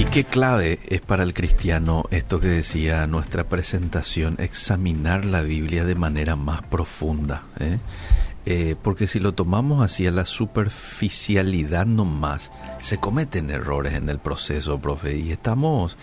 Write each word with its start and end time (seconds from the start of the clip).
Y 0.00 0.06
qué 0.06 0.24
clave 0.24 0.78
es 0.88 1.02
para 1.02 1.24
el 1.24 1.34
cristiano 1.34 2.04
esto 2.10 2.40
que 2.40 2.46
decía 2.46 3.06
nuestra 3.06 3.50
presentación, 3.50 4.36
examinar 4.38 5.26
la 5.26 5.42
Biblia 5.42 5.84
de 5.84 5.94
manera 5.94 6.36
más 6.36 6.62
profunda. 6.62 7.42
¿eh? 7.58 7.76
Eh, 8.46 8.76
porque 8.80 9.06
si 9.06 9.20
lo 9.20 9.34
tomamos 9.34 9.84
así 9.84 10.06
a 10.06 10.10
la 10.10 10.24
superficialidad 10.24 11.84
nomás, 11.84 12.50
se 12.80 12.96
cometen 12.96 13.50
errores 13.50 13.92
en 13.92 14.08
el 14.08 14.18
proceso, 14.18 14.78
profe, 14.78 15.18
y 15.18 15.32
estamos 15.32 15.98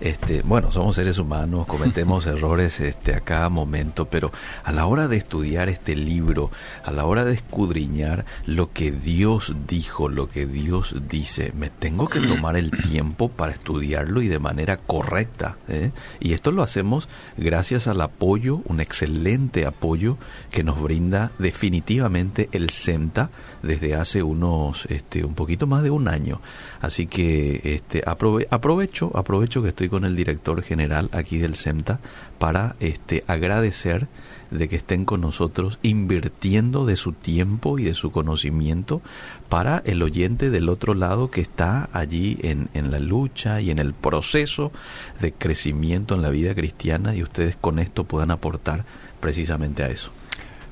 este, 0.00 0.42
bueno, 0.42 0.70
somos 0.70 0.96
seres 0.96 1.18
humanos, 1.18 1.66
cometemos 1.66 2.26
errores 2.28 2.80
este, 2.80 3.14
a 3.14 3.20
cada 3.20 3.48
momento, 3.48 4.06
pero 4.06 4.30
a 4.64 4.72
la 4.72 4.86
hora 4.86 5.08
de 5.08 5.16
estudiar 5.16 5.68
este 5.68 5.96
libro, 5.96 6.50
a 6.84 6.90
la 6.90 7.04
hora 7.04 7.24
de 7.24 7.34
escudriñar 7.34 8.24
lo 8.46 8.72
que 8.72 8.92
Dios 8.92 9.54
dijo, 9.66 10.08
lo 10.08 10.28
que 10.28 10.46
Dios 10.46 10.94
dice, 11.08 11.52
me 11.56 11.70
tengo 11.70 12.08
que 12.08 12.20
tomar 12.20 12.56
el 12.56 12.70
tiempo 12.90 13.28
para 13.28 13.52
estudiarlo 13.52 14.22
y 14.22 14.28
de 14.28 14.38
manera 14.38 14.76
correcta. 14.76 15.56
¿eh? 15.68 15.90
Y 16.20 16.32
esto 16.32 16.52
lo 16.52 16.62
hacemos 16.62 17.08
gracias 17.36 17.86
al 17.86 18.00
apoyo, 18.00 18.60
un 18.66 18.80
excelente 18.80 19.66
apoyo 19.66 20.16
que 20.50 20.62
nos 20.62 20.80
brinda 20.80 21.32
definitivamente 21.38 22.48
el 22.52 22.70
CENTA 22.70 23.30
desde 23.62 23.94
hace 23.94 24.22
unos, 24.22 24.86
este, 24.86 25.24
un 25.24 25.34
poquito 25.34 25.66
más 25.66 25.82
de 25.82 25.90
un 25.90 26.08
año. 26.08 26.40
Así 26.80 27.06
que 27.06 27.60
este, 27.64 28.02
aprovecho, 28.06 29.10
aprovecho 29.14 29.62
que 29.62 29.68
estoy 29.68 29.87
con 29.88 30.04
el 30.04 30.16
director 30.16 30.62
general 30.62 31.08
aquí 31.12 31.38
del 31.38 31.54
CEMTA 31.54 32.00
para 32.38 32.76
este, 32.80 33.24
agradecer 33.26 34.08
de 34.50 34.68
que 34.68 34.76
estén 34.76 35.04
con 35.04 35.20
nosotros 35.20 35.78
invirtiendo 35.82 36.86
de 36.86 36.96
su 36.96 37.12
tiempo 37.12 37.78
y 37.78 37.84
de 37.84 37.94
su 37.94 38.10
conocimiento 38.12 39.02
para 39.48 39.82
el 39.84 40.02
oyente 40.02 40.50
del 40.50 40.68
otro 40.68 40.94
lado 40.94 41.30
que 41.30 41.40
está 41.40 41.88
allí 41.92 42.38
en, 42.42 42.68
en 42.74 42.90
la 42.90 42.98
lucha 42.98 43.60
y 43.60 43.70
en 43.70 43.78
el 43.78 43.92
proceso 43.92 44.72
de 45.20 45.32
crecimiento 45.32 46.14
en 46.14 46.22
la 46.22 46.30
vida 46.30 46.54
cristiana 46.54 47.14
y 47.14 47.22
ustedes 47.22 47.56
con 47.56 47.78
esto 47.78 48.04
puedan 48.04 48.30
aportar 48.30 48.84
precisamente 49.20 49.82
a 49.82 49.88
eso. 49.88 50.10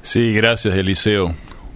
Sí, 0.02 0.32
gracias 0.32 0.74
Eliseo. 0.74 1.34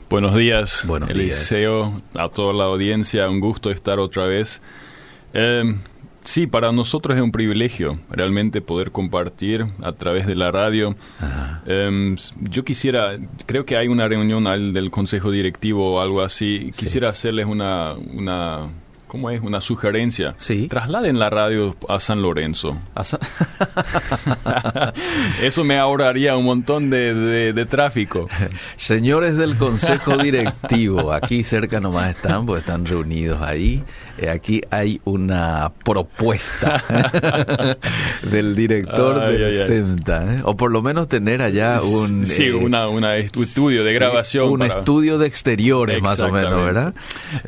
Buenos 0.08 0.34
días, 0.34 0.84
Eliseo, 1.08 1.96
a 2.14 2.28
toda 2.30 2.52
la 2.52 2.64
audiencia, 2.64 3.28
un 3.28 3.38
gusto 3.38 3.70
estar 3.70 4.00
otra 4.00 4.26
vez. 4.26 4.60
Eh, 5.32 5.62
sí, 6.24 6.46
para 6.46 6.72
nosotros 6.72 7.16
es 7.16 7.22
un 7.22 7.32
privilegio 7.32 7.98
realmente 8.10 8.60
poder 8.60 8.90
compartir 8.90 9.66
a 9.82 9.92
través 9.92 10.26
de 10.26 10.34
la 10.34 10.50
radio. 10.50 10.94
Eh, 11.66 12.16
yo 12.40 12.64
quisiera, 12.64 13.18
creo 13.46 13.64
que 13.64 13.76
hay 13.76 13.88
una 13.88 14.08
reunión 14.08 14.44
del 14.72 14.90
Consejo 14.90 15.30
Directivo 15.30 15.94
o 15.94 16.00
algo 16.00 16.22
así, 16.22 16.72
quisiera 16.76 17.08
hacerles 17.08 17.46
una, 17.46 17.94
una 17.94 18.68
¿Cómo 19.10 19.28
es? 19.28 19.40
Una 19.40 19.60
sugerencia. 19.60 20.36
Sí. 20.38 20.68
Trasladen 20.68 21.18
la 21.18 21.30
radio 21.30 21.74
a 21.88 21.98
San 21.98 22.22
Lorenzo. 22.22 22.78
Eso 25.42 25.64
me 25.64 25.78
ahorraría 25.78 26.36
un 26.36 26.44
montón 26.44 26.90
de, 26.90 27.66
tráfico. 27.68 28.28
Señores 28.76 29.36
del 29.36 29.56
Consejo 29.56 30.16
Directivo, 30.16 31.12
aquí 31.12 31.42
cerca 31.42 31.80
nomás 31.80 32.10
están, 32.10 32.46
porque 32.46 32.60
están 32.60 32.86
reunidos 32.86 33.42
ahí. 33.42 33.82
Eh, 34.20 34.28
aquí 34.28 34.60
hay 34.70 35.00
una 35.04 35.72
propuesta 35.82 36.84
del 38.30 38.54
director 38.54 39.24
del 39.24 39.50
CENTA, 39.50 40.34
¿eh? 40.34 40.40
o 40.44 40.58
por 40.58 40.70
lo 40.70 40.82
menos 40.82 41.08
tener 41.08 41.40
allá 41.40 41.80
un... 41.80 42.26
Sí, 42.26 42.44
eh, 42.44 42.52
una, 42.52 43.16
estudio 43.16 43.82
de 43.82 43.94
grabación. 43.94 44.50
Un 44.50 44.62
estudio 44.62 45.16
de 45.16 45.26
exteriores, 45.26 46.02
más 46.02 46.20
o 46.20 46.28
menos, 46.28 46.62
¿verdad? 46.62 46.94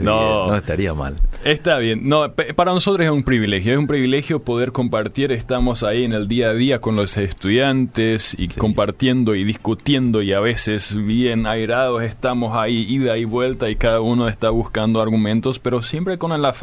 No, 0.01 0.47
no 0.47 0.57
estaría 0.57 0.95
mal. 0.95 1.19
Está 1.45 1.77
bien. 1.77 2.09
No, 2.09 2.33
para 2.33 2.73
nosotros 2.73 3.05
es 3.05 3.13
un 3.13 3.23
privilegio. 3.23 3.75
Es 3.75 3.79
un 3.79 3.87
privilegio 3.87 4.43
poder 4.43 4.73
compartir. 4.73 5.31
Estamos 5.31 5.83
ahí 5.83 6.05
en 6.05 6.15
el 6.15 6.27
día 6.27 6.49
a 6.49 6.55
día 6.55 6.81
con 6.81 6.97
los 6.97 7.19
estudiantes 7.19 8.35
y 8.39 8.49
compartiendo 8.49 9.35
y 9.35 9.45
discutiendo 9.45 10.23
y 10.23 10.33
a 10.33 10.41
veces 10.41 10.97
bien 10.97 11.47
airados 11.47 12.03
estamos 12.03 12.57
ahí 12.57 12.87
ida 12.89 13.19
y 13.19 13.25
vuelta 13.25 13.69
y 13.69 13.77
cada 13.77 14.01
uno 14.01 14.29
está 14.29 14.49
buscando 14.51 15.03
argumentos, 15.03 15.59
pero 15.59 15.83
siempre 15.83 16.17
con 16.17 16.33
el 16.33 16.45
afán 16.45 16.62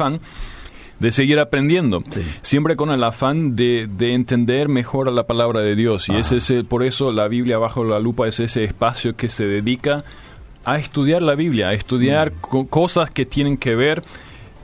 de 1.00 1.12
seguir 1.12 1.38
aprendiendo, 1.38 2.02
siempre 2.42 2.76
con 2.76 2.90
el 2.90 3.02
afán 3.02 3.56
de, 3.56 3.88
de, 3.90 4.12
entender 4.12 4.68
mejor 4.68 5.08
a 5.08 5.10
la 5.10 5.26
palabra 5.26 5.62
de 5.62 5.74
Dios. 5.74 6.08
Y 6.10 6.16
es 6.16 6.30
ese, 6.30 6.62
por 6.62 6.82
eso 6.84 7.10
la 7.10 7.26
Biblia 7.26 7.56
bajo 7.56 7.84
la 7.84 7.98
lupa 7.98 8.28
es 8.28 8.38
ese 8.38 8.64
espacio 8.64 9.16
que 9.16 9.30
se 9.30 9.46
dedica 9.46 10.04
a 10.64 10.78
estudiar 10.78 11.22
la 11.22 11.34
Biblia, 11.34 11.68
a 11.68 11.72
estudiar 11.72 12.32
mm. 12.32 12.64
cosas 12.66 13.10
que 13.10 13.24
tienen 13.24 13.56
que 13.56 13.74
ver. 13.74 14.02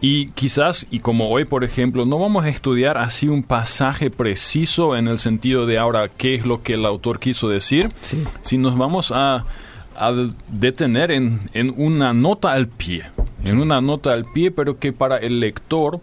Y 0.02 0.28
quizás, 0.32 0.86
y 0.90 0.98
como 0.98 1.30
hoy 1.30 1.46
por 1.46 1.64
ejemplo, 1.64 2.04
no 2.04 2.18
vamos 2.18 2.44
a 2.44 2.50
estudiar 2.50 2.98
así 2.98 3.28
un 3.28 3.42
pasaje 3.42 4.10
preciso 4.10 4.94
en 4.94 5.08
el 5.08 5.18
sentido 5.18 5.64
de 5.64 5.78
ahora 5.78 6.10
qué 6.10 6.34
es 6.34 6.44
lo 6.44 6.62
que 6.62 6.74
el 6.74 6.84
autor 6.84 7.18
quiso 7.18 7.48
decir, 7.48 7.90
si 8.42 8.58
nos 8.58 8.76
vamos 8.76 9.10
a, 9.10 9.44
detener 10.50 11.10
en, 11.10 11.50
en, 11.54 11.74
una 11.76 12.12
nota 12.12 12.52
al 12.52 12.68
pie, 12.68 13.04
en 13.44 13.58
una 13.60 13.80
nota 13.80 14.12
al 14.12 14.24
pie, 14.24 14.50
pero 14.50 14.78
que 14.78 14.92
para 14.92 15.18
el 15.18 15.40
lector, 15.40 16.00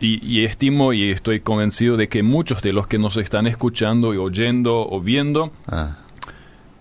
y, 0.00 0.44
estimo 0.44 0.92
y 0.92 1.10
estoy 1.10 1.40
convencido 1.40 1.96
de 1.96 2.08
que 2.08 2.22
muchos 2.22 2.62
de 2.62 2.72
los 2.72 2.86
que 2.86 2.98
nos 2.98 3.16
están 3.16 3.46
escuchando 3.46 4.14
y 4.14 4.16
oyendo 4.16 4.88
o 4.88 5.00
viendo, 5.00 5.52
ah. 5.66 5.98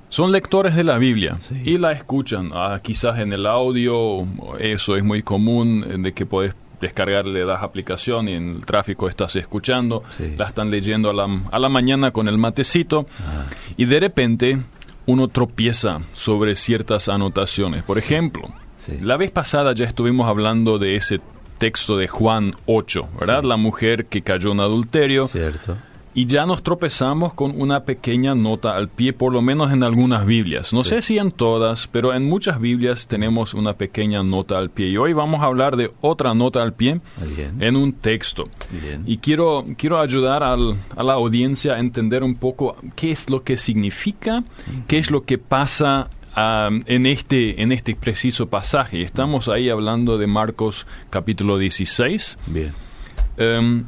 son 0.10 0.32
lectores 0.32 0.76
de 0.76 0.84
la 0.84 0.98
Biblia 0.98 1.38
y 1.64 1.78
la 1.78 1.92
escuchan, 1.92 2.52
ah, 2.54 2.78
quizás 2.82 3.20
en 3.20 3.34
el 3.34 3.46
audio, 3.46 4.26
eso 4.60 4.96
es 4.96 5.04
muy 5.04 5.24
común, 5.24 5.86
eh, 5.88 5.96
de 5.98 6.14
que 6.14 6.26
puedes 6.26 6.56
descargarle 6.80 7.44
las 7.44 7.64
aplicaciones 7.64 8.34
y 8.34 8.38
en 8.38 8.50
el 8.52 8.66
tráfico 8.66 9.10
estás 9.10 9.36
escuchando, 9.36 10.04
la 10.38 10.46
están 10.46 10.70
leyendo 10.70 11.10
a 11.10 11.14
la, 11.14 11.42
a 11.52 11.58
la 11.58 11.70
mañana 11.70 12.12
con 12.12 12.28
el 12.28 12.38
matecito 12.38 13.08
ah. 13.26 13.46
y 13.76 13.86
de 13.86 14.00
repente 14.00 14.60
uno 15.08 15.28
tropieza 15.30 16.02
sobre 16.14 16.56
ciertas 16.56 17.10
anotaciones. 17.10 17.84
Por 17.84 17.98
ejemplo, 17.98 18.54
la 19.02 19.18
vez 19.18 19.32
pasada 19.32 19.74
ya 19.74 19.86
estuvimos 19.86 20.28
hablando 20.28 20.78
de 20.78 20.96
ese 20.96 21.20
texto 21.58 21.98
de 21.98 22.08
Juan 22.08 22.54
8, 22.68 23.10
¿verdad? 23.20 23.44
La 23.44 23.58
mujer 23.58 24.06
que 24.06 24.22
cayó 24.22 24.52
en 24.52 24.60
adulterio. 24.60 25.28
Cierto 25.28 25.78
y 26.18 26.26
ya 26.26 26.48
nos 26.48 26.64
tropezamos 26.64 27.36
con 27.36 27.62
una 27.62 27.82
pequeña 27.82 28.34
nota 28.34 28.76
al 28.76 28.90
pie, 28.90 29.14
por 29.14 29.32
lo 29.32 29.44
menos 29.44 29.72
en 29.72 29.84
algunas 29.84 30.26
Biblias. 30.26 30.74
No 30.74 30.84
sé 30.84 31.04
si 31.04 31.20
en 31.20 31.30
todas, 31.30 31.88
pero 31.88 32.12
en 32.12 32.26
muchas 32.26 32.60
Biblias 32.60 33.06
tenemos 33.06 33.54
una 33.54 33.74
pequeña 33.74 34.24
nota 34.24 34.58
al 34.58 34.72
pie. 34.72 34.88
Y 34.88 34.98
hoy 34.98 35.14
vamos 35.14 35.42
a 35.42 35.46
hablar 35.46 35.78
de 35.78 35.92
otra 36.02 36.34
nota 36.34 36.64
al 36.64 36.74
pie 36.74 37.00
en 37.60 37.76
un 37.76 37.94
texto. 37.94 38.50
Y 39.06 39.20
quiero, 39.20 39.64
quiero 39.78 40.00
ayudar 40.00 40.42
al, 40.42 40.78
a 40.96 41.04
la 41.04 41.14
audiencia 41.14 41.76
a 41.76 41.80
entender 41.80 42.24
un 42.24 42.34
poco 42.34 42.78
qué 42.96 43.12
es 43.12 43.30
lo 43.30 43.44
que 43.44 43.56
significa, 43.56 44.44
qué 44.88 44.98
es 44.98 45.12
lo 45.12 45.24
que 45.24 45.38
pasa 45.38 46.10
en, 46.88 47.06
este, 47.06 47.62
en 47.62 47.72
este 47.72 47.94
preciso 47.96 48.50
pasaje. 48.50 49.04
Estamos 49.04 49.50
ahí 49.50 49.70
hablando 49.70 50.18
de 50.18 50.26
Marcos 50.26 50.88
capítulo 51.12 51.60
16. 51.60 52.40
Bien. 52.48 52.74
Em, 53.38 53.86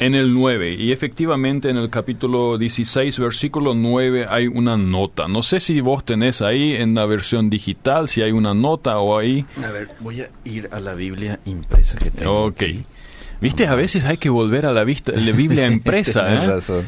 en 0.00 0.14
el 0.14 0.32
9. 0.32 0.74
Y 0.74 0.92
efectivamente 0.92 1.68
en 1.68 1.76
el 1.76 1.90
capítulo 1.90 2.58
16, 2.58 3.18
versículo 3.18 3.74
9, 3.74 4.26
hay 4.28 4.46
una 4.46 4.76
nota. 4.76 5.28
No 5.28 5.42
sé 5.42 5.60
si 5.60 5.80
vos 5.80 6.04
tenés 6.04 6.42
ahí 6.42 6.72
en 6.72 6.94
la 6.94 7.04
versión 7.04 7.50
digital, 7.50 8.08
si 8.08 8.22
hay 8.22 8.32
una 8.32 8.54
nota 8.54 8.98
o 8.98 9.18
ahí. 9.18 9.44
A 9.62 9.70
ver, 9.70 9.88
voy 10.00 10.22
a 10.22 10.30
ir 10.44 10.68
a 10.72 10.80
la 10.80 10.94
Biblia 10.94 11.38
impresa 11.44 11.98
que 11.98 12.10
tengo. 12.10 12.46
Ok. 12.46 12.62
Viste, 13.40 13.66
a 13.66 13.74
veces 13.74 14.04
hay 14.04 14.18
que 14.18 14.28
volver 14.28 14.66
a 14.66 14.72
la, 14.72 14.84
vista, 14.84 15.12
la 15.12 15.32
Biblia 15.32 15.66
impresa. 15.66 16.32
¿eh? 16.44 16.46
razón. 16.46 16.86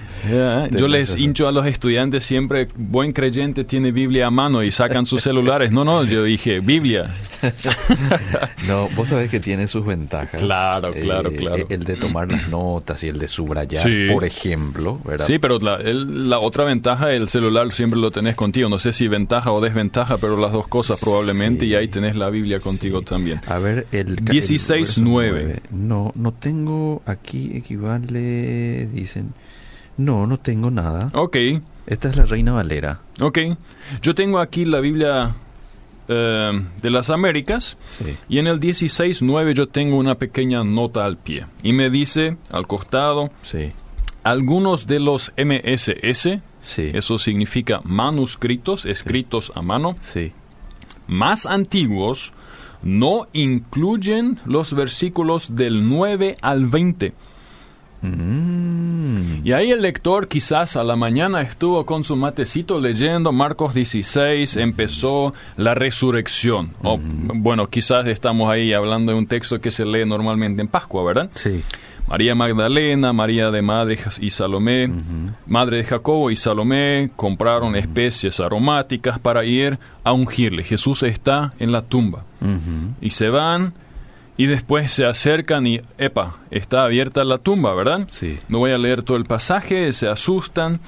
yo 0.70 0.86
les 0.86 1.16
hincho 1.16 1.48
a 1.48 1.52
los 1.52 1.66
estudiantes 1.66 2.24
siempre, 2.24 2.68
buen 2.76 3.12
creyente 3.12 3.64
tiene 3.64 3.90
Biblia 3.90 4.26
a 4.26 4.30
mano 4.30 4.62
y 4.62 4.70
sacan 4.70 5.06
sus 5.06 5.22
celulares. 5.22 5.72
No, 5.72 5.84
no, 5.84 6.04
yo 6.04 6.24
dije, 6.24 6.60
Biblia. 6.60 7.10
no, 8.68 8.88
vos 8.94 9.08
sabés 9.08 9.30
que 9.30 9.40
tiene 9.40 9.66
sus 9.66 9.84
ventajas. 9.84 10.40
Claro, 10.40 10.92
claro, 10.92 11.30
eh, 11.30 11.36
claro. 11.36 11.66
El 11.68 11.84
de 11.84 11.96
tomar 11.96 12.30
las 12.30 12.48
notas 12.48 13.02
y 13.02 13.08
el 13.08 13.18
de 13.18 13.28
subrayar, 13.28 13.84
por 14.12 14.24
ejemplo. 14.24 15.00
¿verdad? 15.04 15.26
Sí, 15.26 15.38
pero 15.38 15.58
la, 15.58 15.78
la, 15.78 16.38
otra 16.38 16.64
ventaja, 16.64 17.12
el 17.12 17.28
celular 17.28 17.72
siempre 17.72 17.98
lo 17.98 18.10
tenés 18.10 18.34
contigo. 18.34 18.68
No 18.68 18.78
sé 18.78 18.92
si 18.92 19.08
ventaja 19.08 19.52
o 19.52 19.60
desventaja, 19.60 20.18
pero 20.18 20.36
las 20.36 20.52
dos 20.52 20.68
cosas 20.68 21.00
probablemente. 21.00 21.64
Y 21.64 21.74
ahí 21.74 21.88
tenés 21.88 22.14
la 22.14 22.30
Biblia 22.30 22.60
contigo 22.60 23.02
también. 23.02 23.40
A 23.46 23.58
ver, 23.58 23.86
el... 23.90 24.16
16.9. 24.16 25.60
No, 25.70 26.12
no 26.14 26.32
tengo 26.42 27.02
aquí 27.06 27.56
equivale, 27.56 28.86
dicen. 28.86 29.32
No, 29.96 30.26
no 30.26 30.38
tengo 30.38 30.70
nada. 30.70 31.08
Ok. 31.14 31.36
Esta 31.86 32.08
es 32.08 32.16
la 32.16 32.24
Reina 32.24 32.52
Valera. 32.52 33.00
Ok. 33.20 33.38
Yo 34.02 34.14
tengo 34.14 34.38
aquí 34.40 34.64
la 34.64 34.80
Biblia 34.80 35.34
eh, 36.08 36.64
de 36.82 36.90
las 36.90 37.10
Américas 37.10 37.76
y 38.28 38.38
en 38.38 38.48
el 38.48 38.58
16.9 38.58 39.52
yo 39.52 39.68
tengo 39.68 39.96
una 39.96 40.16
pequeña 40.16 40.64
nota 40.64 41.04
al 41.04 41.16
pie 41.16 41.46
y 41.62 41.72
me 41.72 41.90
dice 41.90 42.36
al 42.50 42.66
costado 42.66 43.30
sí. 43.42 43.70
algunos 44.24 44.88
de 44.88 44.98
los 44.98 45.32
MSS, 45.36 46.40
sí. 46.62 46.90
eso 46.92 47.18
significa 47.18 47.82
manuscritos, 47.84 48.84
escritos 48.84 49.52
a 49.54 49.62
mano, 49.62 49.94
sí. 50.00 50.32
más 51.06 51.46
antiguos 51.46 52.32
no 52.82 53.28
incluyen 53.32 54.38
los 54.44 54.74
versículos 54.74 55.54
del 55.54 55.88
9 55.88 56.36
al 56.40 56.66
20. 56.66 57.12
Mm. 58.02 59.46
Y 59.46 59.52
ahí 59.52 59.70
el 59.70 59.80
lector 59.80 60.26
quizás 60.28 60.76
a 60.76 60.82
la 60.82 60.96
mañana 60.96 61.40
estuvo 61.40 61.86
con 61.86 62.02
su 62.04 62.16
matecito 62.16 62.80
leyendo 62.80 63.32
Marcos 63.32 63.74
16, 63.74 64.56
empezó 64.56 65.32
la 65.56 65.74
resurrección. 65.74 66.72
O, 66.82 66.98
bueno, 66.98 67.68
quizás 67.68 68.06
estamos 68.06 68.50
ahí 68.50 68.72
hablando 68.72 69.12
de 69.12 69.18
un 69.18 69.26
texto 69.26 69.60
que 69.60 69.70
se 69.70 69.84
lee 69.84 70.04
normalmente 70.04 70.62
en 70.62 70.68
Pascua, 70.68 71.04
¿verdad? 71.04 71.30
Sí. 71.34 71.62
María 72.06 72.34
Magdalena, 72.34 73.12
María 73.12 73.50
de 73.50 73.62
Madre 73.62 73.98
y 74.20 74.30
Salomé, 74.30 74.90
madre 75.46 75.78
de 75.78 75.84
Jacobo 75.84 76.30
y 76.30 76.36
Salomé 76.36 77.10
compraron 77.16 77.74
especies 77.76 78.38
aromáticas 78.40 79.18
para 79.18 79.44
ir 79.44 79.78
a 80.04 80.12
ungirle. 80.12 80.62
Jesús 80.64 81.02
está 81.02 81.52
en 81.58 81.72
la 81.72 81.82
tumba. 81.82 82.24
Y 83.00 83.10
se 83.10 83.28
van 83.28 83.72
y 84.36 84.46
después 84.46 84.90
se 84.90 85.06
acercan 85.06 85.66
y, 85.66 85.80
epa, 85.98 86.38
está 86.50 86.84
abierta 86.84 87.24
la 87.24 87.38
tumba, 87.38 87.74
¿verdad? 87.74 88.06
Sí. 88.08 88.38
No 88.48 88.58
voy 88.58 88.72
a 88.72 88.78
leer 88.78 89.02
todo 89.02 89.16
el 89.16 89.24
pasaje, 89.24 89.92
se 89.92 90.08
asustan 90.08 90.80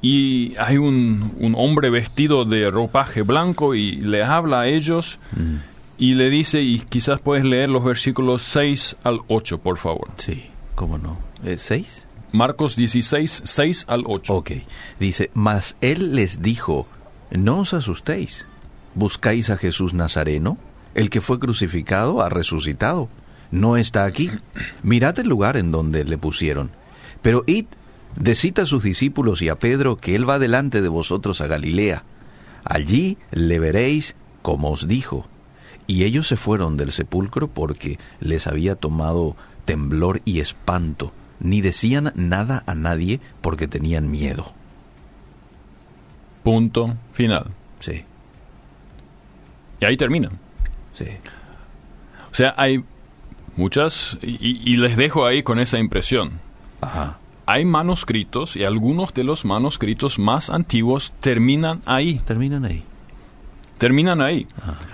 y 0.00 0.54
hay 0.58 0.76
un, 0.78 1.32
un 1.38 1.54
hombre 1.56 1.90
vestido 1.90 2.44
de 2.44 2.70
ropaje 2.70 3.22
blanco 3.22 3.74
y 3.74 4.00
le 4.00 4.22
habla 4.22 4.60
a 4.60 4.66
ellos 4.68 5.18
Mm. 5.36 5.56
Y 5.98 6.14
le 6.14 6.30
dice, 6.30 6.62
y 6.62 6.78
quizás 6.78 7.20
puedes 7.20 7.44
leer 7.44 7.68
los 7.68 7.84
versículos 7.84 8.42
6 8.42 8.96
al 9.02 9.20
8, 9.26 9.58
por 9.58 9.78
favor. 9.78 10.08
Sí, 10.16 10.48
¿cómo 10.74 10.96
no? 10.96 11.18
¿Eh, 11.44 11.56
¿Seis? 11.58 12.06
Marcos 12.32 12.76
16, 12.76 13.42
6 13.44 13.84
al 13.88 14.04
8. 14.06 14.34
Ok. 14.34 14.50
Dice, 15.00 15.30
mas 15.34 15.76
él 15.80 16.14
les 16.14 16.40
dijo, 16.40 16.86
no 17.30 17.60
os 17.60 17.74
asustéis. 17.74 18.46
¿Buscáis 18.94 19.50
a 19.50 19.56
Jesús 19.56 19.92
Nazareno? 19.92 20.58
El 20.94 21.10
que 21.10 21.20
fue 21.20 21.38
crucificado 21.38 22.22
ha 22.22 22.28
resucitado. 22.28 23.08
No 23.50 23.76
está 23.76 24.04
aquí. 24.04 24.30
Mirad 24.82 25.18
el 25.18 25.28
lugar 25.28 25.56
en 25.56 25.72
donde 25.72 26.04
le 26.04 26.18
pusieron. 26.18 26.70
Pero 27.22 27.44
id, 27.46 27.66
decid 28.16 28.58
a 28.60 28.66
sus 28.66 28.82
discípulos 28.82 29.42
y 29.42 29.48
a 29.48 29.56
Pedro 29.56 29.96
que 29.96 30.14
él 30.14 30.28
va 30.28 30.38
delante 30.38 30.80
de 30.80 30.88
vosotros 30.88 31.40
a 31.40 31.46
Galilea. 31.46 32.04
Allí 32.64 33.18
le 33.30 33.58
veréis 33.58 34.14
como 34.42 34.70
os 34.70 34.86
dijo. 34.86 35.26
Y 35.88 36.04
ellos 36.04 36.28
se 36.28 36.36
fueron 36.36 36.76
del 36.76 36.92
sepulcro 36.92 37.48
porque 37.48 37.98
les 38.20 38.46
había 38.46 38.76
tomado 38.76 39.34
temblor 39.64 40.20
y 40.24 40.38
espanto. 40.38 41.12
Ni 41.40 41.60
decían 41.60 42.12
nada 42.14 42.62
a 42.66 42.74
nadie 42.76 43.20
porque 43.40 43.66
tenían 43.66 44.08
miedo. 44.10 44.52
Punto 46.42 46.94
final. 47.12 47.46
Sí, 47.80 48.04
Y 49.80 49.84
ahí 49.84 49.96
termina. 49.96 50.30
sí. 50.94 51.06
O 52.30 52.34
sea, 52.34 52.52
hay 52.56 52.84
muchas, 53.56 54.18
y, 54.22 54.60
y 54.70 54.76
les 54.76 54.96
dejo 54.96 55.24
ahí 55.26 55.42
con 55.42 55.58
esa 55.58 55.78
impresión. 55.78 56.32
Ajá. 56.80 57.18
Hay 57.46 57.64
manuscritos 57.64 58.56
y 58.56 58.64
algunos 58.64 59.14
de 59.14 59.24
los 59.24 59.44
manuscritos 59.46 60.18
más 60.18 60.50
antiguos 60.50 61.14
terminan 61.20 61.80
ahí. 61.86 62.20
Terminan 62.26 62.66
ahí. 62.66 62.84
Terminan 63.78 64.20
ahí. 64.20 64.46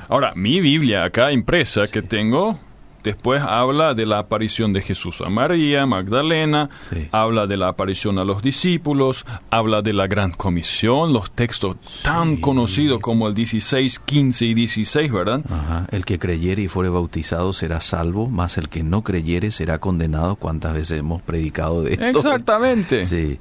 Ahora, 0.09 0.33
mi 0.35 0.61
Biblia 0.61 1.05
acá 1.05 1.33
impresa 1.33 1.89
que 1.89 2.03
tengo, 2.03 2.59
después 3.03 3.43
habla 3.43 3.93
de 3.95 4.07
la 4.07 4.19
aparición 4.19 4.73
de 4.73 4.81
Jesús 4.81 5.21
a 5.21 5.29
María, 5.29 5.85
Magdalena, 5.87 6.71
Sí. 6.91 7.09
habla 7.13 7.47
de 7.47 7.57
la 7.57 7.69
aparición 7.69 8.19
a 8.19 8.25
los 8.25 8.43
discípulos, 8.43 9.25
habla 9.51 9.83
de 9.83 9.93
la 9.93 10.07
gran 10.07 10.31
comisión, 10.33 11.13
los 11.13 11.31
textos 11.31 11.77
tan 12.03 12.37
Sí. 12.37 12.41
conocidos 12.43 13.01
como 13.01 13.29
el 13.29 13.35
16, 13.35 13.99
15 13.99 14.47
y 14.47 14.55
16, 14.55 15.11
¿verdad? 15.13 15.43
Ajá. 15.51 15.87
El 15.91 16.05
que 16.05 16.19
creyere 16.19 16.63
y 16.63 16.69
fuere 16.69 16.89
bautizado 16.91 17.53
será 17.53 17.81
salvo, 17.81 18.29
mas 18.29 18.57
el 18.59 18.69
que 18.69 18.83
no 18.83 19.03
creyere 19.03 19.51
será 19.51 19.79
condenado. 19.79 20.37
¿Cuántas 20.37 20.73
veces 20.75 20.99
hemos 21.01 21.21
predicado 21.23 21.83
de 21.83 21.95
esto? 21.95 22.07
Exactamente. 22.07 23.05
Sí. 23.05 23.39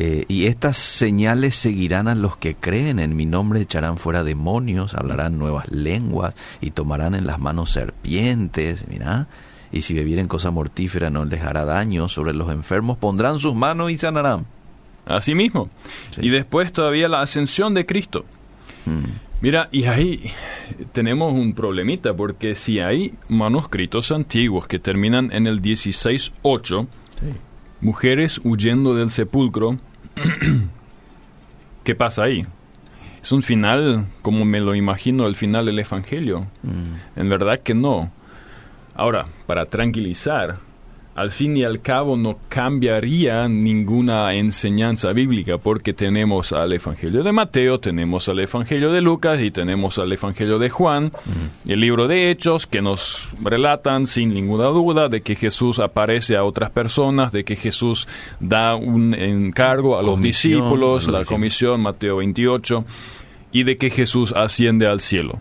Eh, 0.00 0.26
y 0.28 0.46
estas 0.46 0.76
señales 0.76 1.56
seguirán 1.56 2.06
a 2.06 2.14
los 2.14 2.36
que 2.36 2.54
creen 2.54 3.00
en 3.00 3.16
mi 3.16 3.26
nombre, 3.26 3.60
echarán 3.60 3.98
fuera 3.98 4.22
demonios, 4.22 4.94
hablarán 4.94 5.40
nuevas 5.40 5.68
lenguas 5.72 6.36
y 6.60 6.70
tomarán 6.70 7.16
en 7.16 7.26
las 7.26 7.40
manos 7.40 7.72
serpientes, 7.72 8.86
mira. 8.86 9.26
Y 9.72 9.82
si 9.82 9.94
bebieren 9.94 10.26
cosa 10.26 10.52
mortífera 10.52 11.10
no 11.10 11.24
les 11.24 11.42
hará 11.42 11.64
daño, 11.64 12.08
sobre 12.08 12.32
los 12.32 12.52
enfermos 12.52 12.96
pondrán 12.96 13.40
sus 13.40 13.56
manos 13.56 13.90
y 13.90 13.98
sanarán. 13.98 14.46
Así 15.04 15.34
mismo. 15.34 15.68
Sí. 16.12 16.26
Y 16.26 16.28
después 16.28 16.72
todavía 16.72 17.08
la 17.08 17.20
ascensión 17.20 17.74
de 17.74 17.84
Cristo. 17.84 18.24
Mm, 18.86 19.40
Mira, 19.40 19.68
y 19.72 19.86
ahí 19.86 20.30
tenemos 20.92 21.32
un 21.32 21.54
problemita, 21.54 22.14
porque 22.14 22.54
si 22.54 22.78
hay 22.78 23.14
manuscritos 23.28 24.12
antiguos 24.12 24.68
que 24.68 24.78
terminan 24.78 25.32
en 25.32 25.48
el 25.48 25.60
16.8, 25.60 26.86
sí. 26.86 27.26
mujeres 27.80 28.40
huyendo 28.44 28.94
del 28.94 29.10
sepulcro, 29.10 29.76
¿qué 31.84 31.94
pasa 31.94 32.24
ahí? 32.24 32.42
Es 33.22 33.32
un 33.32 33.42
final 33.42 34.06
como 34.22 34.44
me 34.44 34.60
lo 34.60 34.74
imagino 34.74 35.26
el 35.26 35.34
final 35.36 35.66
del 35.66 35.78
Evangelio. 35.78 36.46
Mm, 36.62 37.20
En 37.20 37.28
verdad 37.28 37.60
que 37.60 37.74
no. 37.74 38.10
Ahora, 38.94 39.24
para 39.46 39.66
tranquilizar, 39.66 40.56
al 41.18 41.32
fin 41.32 41.56
y 41.56 41.64
al 41.64 41.80
cabo 41.80 42.16
no 42.16 42.38
cambiaría 42.48 43.48
ninguna 43.48 44.32
enseñanza 44.34 45.12
bíblica 45.12 45.58
porque 45.58 45.92
tenemos 45.92 46.52
al 46.52 46.72
Evangelio 46.72 47.24
de 47.24 47.32
Mateo, 47.32 47.80
tenemos 47.80 48.28
al 48.28 48.38
Evangelio 48.38 48.92
de 48.92 49.02
Lucas 49.02 49.40
y 49.42 49.50
tenemos 49.50 49.98
al 49.98 50.12
Evangelio 50.12 50.60
de 50.60 50.70
Juan, 50.70 51.10
el 51.66 51.80
libro 51.80 52.06
de 52.06 52.30
Hechos 52.30 52.68
que 52.68 52.80
nos 52.82 53.30
relatan 53.42 54.06
sin 54.06 54.32
ninguna 54.32 54.66
duda 54.66 55.08
de 55.08 55.20
que 55.20 55.34
Jesús 55.34 55.80
aparece 55.80 56.36
a 56.36 56.44
otras 56.44 56.70
personas, 56.70 57.32
de 57.32 57.42
que 57.42 57.56
Jesús 57.56 58.06
da 58.38 58.76
un 58.76 59.12
encargo 59.12 59.98
a 59.98 60.02
los 60.02 60.12
Comisión, 60.12 60.52
discípulos, 60.52 61.08
la 61.08 61.24
comisión, 61.24 61.80
Mateo 61.80 62.18
28, 62.18 62.84
y 63.50 63.64
de 63.64 63.76
que 63.76 63.90
Jesús 63.90 64.32
asciende 64.36 64.86
al 64.86 65.00
cielo. 65.00 65.40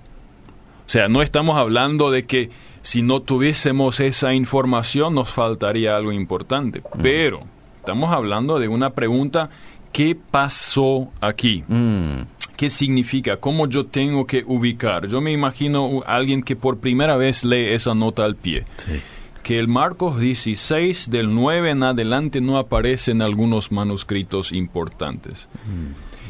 O 0.88 0.90
sea, 0.90 1.08
no 1.08 1.22
estamos 1.22 1.56
hablando 1.56 2.10
de 2.10 2.24
que 2.24 2.50
si 2.90 3.02
no 3.02 3.20
tuviésemos 3.22 4.00
esa 4.00 4.34
información 4.34 5.14
nos 5.16 5.30
faltaría 5.30 5.96
algo 5.96 6.12
importante, 6.14 6.82
pero 7.04 7.42
estamos 7.80 8.14
hablando 8.14 8.60
de 8.60 8.68
una 8.70 8.92
pregunta, 8.92 9.50
¿qué 9.92 10.16
pasó 10.16 11.12
aquí? 11.20 11.64
mm, 11.68 12.22
¿Qué 12.56 12.70
significa? 12.70 13.38
¿Cómo 13.38 13.68
yo 13.68 13.86
tengo 13.86 14.26
que 14.26 14.44
ubicar? 14.48 15.08
Yo 15.08 15.20
me 15.22 15.32
imagino 15.32 15.88
u- 15.88 16.04
alguien 16.08 16.42
que 16.42 16.56
por 16.56 16.78
primera 16.80 17.16
vez 17.18 17.44
lee 17.44 17.74
esa 17.74 17.94
nota 17.94 18.24
al 18.26 18.36
pie. 18.36 18.64
sí. 18.78 19.00
Que 19.44 19.60
el 19.60 19.68
Marcos 19.70 20.20
16 20.20 21.10
del 21.10 21.34
9 21.34 21.72
en 21.72 21.84
adelante 21.84 22.42
no 22.42 22.58
aparece 22.58 23.12
en 23.12 23.22
algunos 23.22 23.72
manuscritos 23.72 24.52
importantes. 24.52 25.48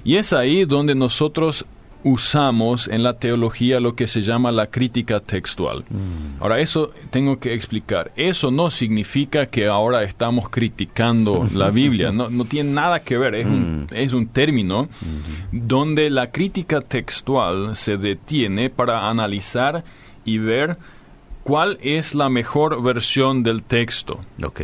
Y 0.04 0.18
es 0.18 0.34
ahí 0.34 0.66
donde 0.66 0.94
nosotros 0.94 1.66
usamos 2.08 2.88
en 2.88 3.04
la 3.04 3.14
teología 3.20 3.80
lo 3.80 3.96
que 3.96 4.08
se 4.08 4.22
llama 4.22 4.52
la 4.52 4.68
crítica 4.68 5.20
textual. 5.20 5.84
Ahora, 6.40 6.60
eso 6.60 6.92
tengo 7.10 7.40
que 7.40 7.54
explicar. 7.54 8.12
Eso 8.16 8.50
no 8.50 8.72
significa 8.72 9.48
que 9.48 9.68
ahora 9.68 10.04
estamos 10.04 10.50
criticando 10.50 11.48
la 11.54 11.70
Biblia. 11.82 12.12
No, 12.12 12.30
no 12.30 12.46
tiene 12.46 12.72
nada 12.72 13.02
que 13.02 13.18
ver. 13.18 13.36
Es, 13.36 13.46
un, 13.46 13.88
es 13.92 14.14
un 14.14 14.28
término 14.28 14.88
donde 15.52 16.10
la 16.10 16.32
crítica 16.32 16.82
textual 16.82 17.76
se 17.76 17.98
detiene 17.98 18.70
para 18.70 19.10
analizar 19.10 19.84
y 20.24 20.38
ver 20.38 20.78
cuál 21.44 21.78
es 21.82 22.16
la 22.16 22.30
mejor 22.30 22.82
versión 22.82 23.44
del 23.44 23.64
texto. 23.64 24.20
Ok. 24.44 24.62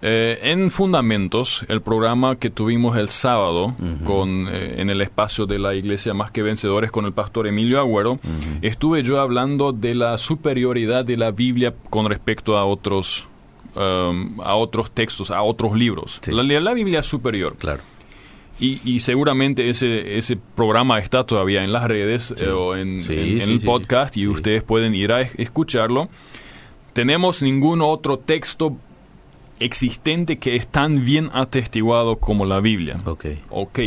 Eh, 0.00 0.38
en 0.42 0.70
Fundamentos, 0.70 1.64
el 1.68 1.80
programa 1.82 2.36
que 2.36 2.50
tuvimos 2.50 2.96
el 2.96 3.08
sábado 3.08 3.74
con, 4.04 4.46
eh, 4.48 4.76
en 4.80 4.90
el 4.90 5.00
espacio 5.00 5.44
de 5.46 5.58
la 5.58 5.74
Iglesia 5.74 6.14
Más 6.14 6.30
que 6.30 6.42
Vencedores 6.42 6.92
con 6.92 7.04
el 7.04 7.12
pastor 7.12 7.48
Emilio 7.48 7.80
Agüero, 7.80 8.16
estuve 8.62 9.02
yo 9.02 9.20
hablando 9.20 9.72
de 9.72 9.94
la 9.96 10.16
superioridad 10.16 11.04
de 11.04 11.16
la 11.16 11.32
Biblia 11.32 11.74
con 11.90 12.08
respecto 12.08 12.56
a 12.56 12.64
otros, 12.64 13.26
um, 13.74 14.40
a 14.40 14.54
otros 14.54 14.92
textos, 14.92 15.32
a 15.32 15.42
otros 15.42 15.76
libros. 15.76 16.20
Sí. 16.22 16.30
La, 16.32 16.42
la 16.44 16.74
Biblia 16.74 17.00
es 17.00 17.06
superior. 17.06 17.56
Claro. 17.56 17.82
Y, 18.60 18.80
y 18.84 19.00
seguramente 19.00 19.68
ese, 19.68 20.16
ese 20.16 20.36
programa 20.54 20.98
está 21.00 21.24
todavía 21.24 21.64
en 21.64 21.72
las 21.72 21.84
redes 21.88 22.34
Sí. 22.36 22.44
eh, 22.44 22.48
o 22.50 22.76
en, 22.76 23.02
Sí, 23.02 23.14
en- 23.14 23.42
en 23.42 23.50
el 23.50 23.60
podcast 23.60 24.16
y 24.16 24.28
ustedes 24.28 24.62
pueden 24.62 24.94
ir 24.94 25.10
a 25.10 25.22
es- 25.22 25.32
escucharlo. 25.38 26.08
Tenemos 26.92 27.42
ningún 27.42 27.80
otro 27.82 28.18
texto 28.18 28.76
existente 29.60 30.38
que 30.38 30.56
es 30.56 30.66
tan 30.66 31.04
bien 31.04 31.30
atestiguado 31.32 32.16
como 32.16 32.44
la 32.44 32.60
Biblia. 32.60 32.98
Ok. 33.04 33.26
Ok. 33.50 33.80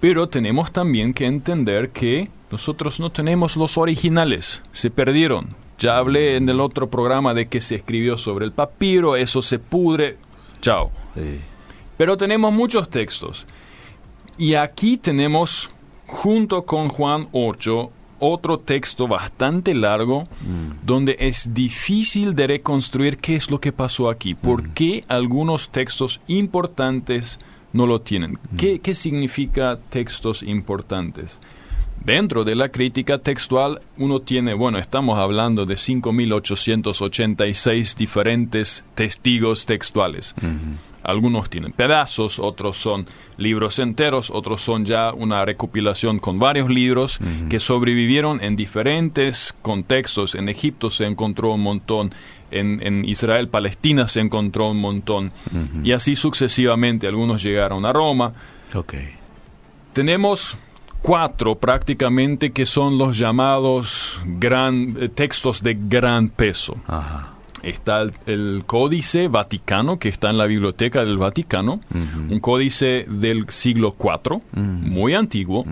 Pero 0.00 0.28
tenemos 0.28 0.72
también 0.72 1.14
que 1.14 1.26
entender 1.26 1.90
que 1.90 2.28
nosotros 2.50 3.00
no 3.00 3.10
tenemos 3.10 3.56
los 3.56 3.78
originales, 3.78 4.62
se 4.72 4.90
perdieron. 4.90 5.48
Ya 5.78 5.96
hablé 5.96 6.36
en 6.36 6.48
el 6.48 6.60
otro 6.60 6.88
programa 6.88 7.34
de 7.34 7.46
que 7.46 7.60
se 7.60 7.76
escribió 7.76 8.16
sobre 8.16 8.44
el 8.44 8.52
papiro, 8.52 9.16
eso 9.16 9.42
se 9.42 9.58
pudre. 9.58 10.18
Chao. 10.60 10.90
Sí. 11.14 11.40
Pero 11.96 12.16
tenemos 12.16 12.52
muchos 12.52 12.90
textos. 12.90 13.46
Y 14.38 14.54
aquí 14.54 14.96
tenemos, 14.96 15.68
junto 16.06 16.64
con 16.64 16.88
Juan 16.88 17.28
8, 17.32 17.90
otro 18.32 18.58
texto 18.58 19.06
bastante 19.08 19.74
largo 19.74 20.24
Mm. 20.24 20.86
donde 20.86 21.16
es 21.20 21.52
difícil 21.54 22.34
de 22.34 22.46
reconstruir 22.46 23.18
qué 23.18 23.36
es 23.36 23.50
lo 23.50 23.60
que 23.60 23.72
pasó 23.72 24.08
aquí, 24.10 24.34
por 24.34 24.70
qué 24.70 25.04
algunos 25.08 25.68
textos 25.70 26.20
importantes 26.26 27.38
no 27.72 27.86
lo 27.86 28.00
tienen. 28.00 28.38
¿Qué, 28.56 28.78
qué 28.78 28.94
significa 28.94 29.78
textos 29.90 30.42
importantes? 30.42 31.40
Dentro 32.04 32.44
de 32.44 32.54
la 32.54 32.68
crítica 32.68 33.18
textual 33.18 33.80
uno 33.96 34.20
tiene, 34.20 34.54
bueno, 34.54 34.78
estamos 34.78 35.18
hablando 35.18 35.64
de 35.64 35.74
5.886 35.76 37.96
diferentes 37.96 38.84
testigos 38.94 39.66
textuales. 39.66 40.34
Algunos 41.04 41.50
tienen 41.50 41.72
pedazos, 41.72 42.38
otros 42.38 42.78
son 42.78 43.06
libros 43.36 43.78
enteros, 43.78 44.30
otros 44.30 44.62
son 44.62 44.84
ya 44.84 45.12
una 45.12 45.44
recopilación 45.44 46.18
con 46.18 46.38
varios 46.38 46.70
libros 46.70 47.18
que 47.50 47.60
sobrevivieron 47.60 48.42
en 48.42 48.56
diferentes 48.56 49.54
contextos. 49.60 50.34
En 50.34 50.48
Egipto 50.48 50.88
se 50.88 51.04
encontró 51.04 51.52
un 51.52 51.60
montón, 51.60 52.12
en, 52.50 52.80
en 52.86 53.04
Israel, 53.04 53.48
Palestina 53.48 54.08
se 54.08 54.20
encontró 54.20 54.70
un 54.70 54.80
montón, 54.80 55.30
y 55.82 55.92
así 55.92 56.16
sucesivamente. 56.16 57.06
Algunos 57.06 57.42
llegaron 57.42 57.84
a 57.84 57.92
Roma. 57.92 58.32
Ok. 58.74 58.94
Tenemos 59.92 60.56
cuatro 61.02 61.56
prácticamente 61.56 62.50
que 62.50 62.64
son 62.64 62.96
los 62.96 63.18
llamados 63.18 64.22
gran, 64.24 64.96
eh, 64.98 65.10
textos 65.10 65.62
de 65.62 65.76
gran 65.78 66.30
peso. 66.30 66.76
Ajá. 66.86 67.33
Está 67.64 68.02
el, 68.02 68.12
el 68.26 68.62
Códice 68.66 69.28
Vaticano, 69.28 69.98
que 69.98 70.08
está 70.08 70.30
en 70.30 70.38
la 70.38 70.46
Biblioteca 70.46 71.04
del 71.04 71.18
Vaticano, 71.18 71.80
un 72.28 72.40
códice 72.40 73.06
del 73.08 73.46
siglo 73.48 73.96
IV, 73.98 74.40
muy 74.52 75.14
antiguo, 75.14 75.64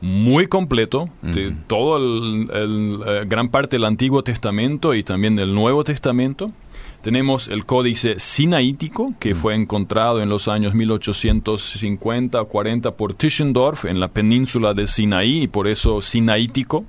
muy 0.00 0.46
completo, 0.46 1.08
de 1.22 1.54
todo 1.66 1.96
el, 1.98 2.50
el, 2.52 3.00
eh, 3.06 3.24
gran 3.26 3.50
parte 3.50 3.76
del 3.76 3.84
Antiguo 3.84 4.22
Testamento 4.22 4.94
y 4.94 5.02
también 5.02 5.36
del 5.36 5.54
Nuevo 5.54 5.84
Testamento. 5.84 6.46
Tenemos 7.02 7.48
el 7.48 7.64
Códice 7.64 8.18
Sinaítico, 8.18 9.14
que 9.18 9.34
fue 9.34 9.54
encontrado 9.54 10.20
en 10.20 10.28
los 10.28 10.48
años 10.48 10.74
1850 10.74 12.42
o 12.42 12.48
40 12.48 12.90
por 12.92 13.14
Tischendorf 13.14 13.86
en 13.86 14.00
la 14.00 14.08
península 14.08 14.74
de 14.74 14.86
Sinaí, 14.86 15.42
y 15.44 15.48
por 15.48 15.66
eso 15.66 16.02
Sinaítico. 16.02 16.84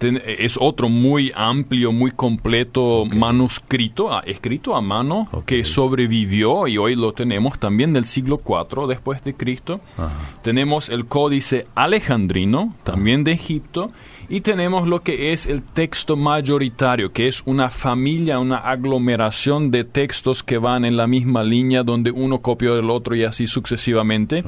Ten- 0.00 0.20
es 0.26 0.58
otro 0.60 0.88
muy 0.88 1.30
amplio, 1.34 1.92
muy 1.92 2.10
completo 2.10 3.04
manuscrito, 3.04 4.12
ah, 4.12 4.22
escrito 4.26 4.74
a 4.74 4.80
mano, 4.80 5.28
que 5.46 5.62
sobrevivió 5.62 6.66
y 6.66 6.78
hoy 6.78 6.96
lo 6.96 7.12
tenemos 7.12 7.58
también 7.58 7.92
del 7.92 8.06
siglo 8.06 8.40
IV 8.44 8.86
después 8.88 9.22
de 9.22 9.34
Cristo. 9.34 9.80
Ajá. 9.98 10.10
Tenemos 10.42 10.88
el 10.88 11.04
Códice 11.04 11.66
Alejandrino, 11.74 12.74
también 12.82 13.24
de 13.24 13.32
Egipto, 13.32 13.92
y 14.28 14.40
tenemos 14.40 14.88
lo 14.88 15.02
que 15.02 15.32
es 15.32 15.46
el 15.46 15.62
texto 15.62 16.16
mayoritario, 16.16 17.12
que 17.12 17.26
es 17.26 17.42
una 17.44 17.68
familia, 17.68 18.38
una 18.38 18.56
aglomeración 18.58 19.70
de 19.70 19.84
textos 19.84 20.42
que 20.42 20.56
van 20.56 20.84
en 20.84 20.96
la 20.96 21.06
misma 21.06 21.42
línea, 21.44 21.82
donde 21.82 22.10
uno 22.10 22.38
copió 22.40 22.74
del 22.74 22.88
otro 22.90 23.14
y 23.14 23.24
así 23.24 23.46
sucesivamente 23.46 24.42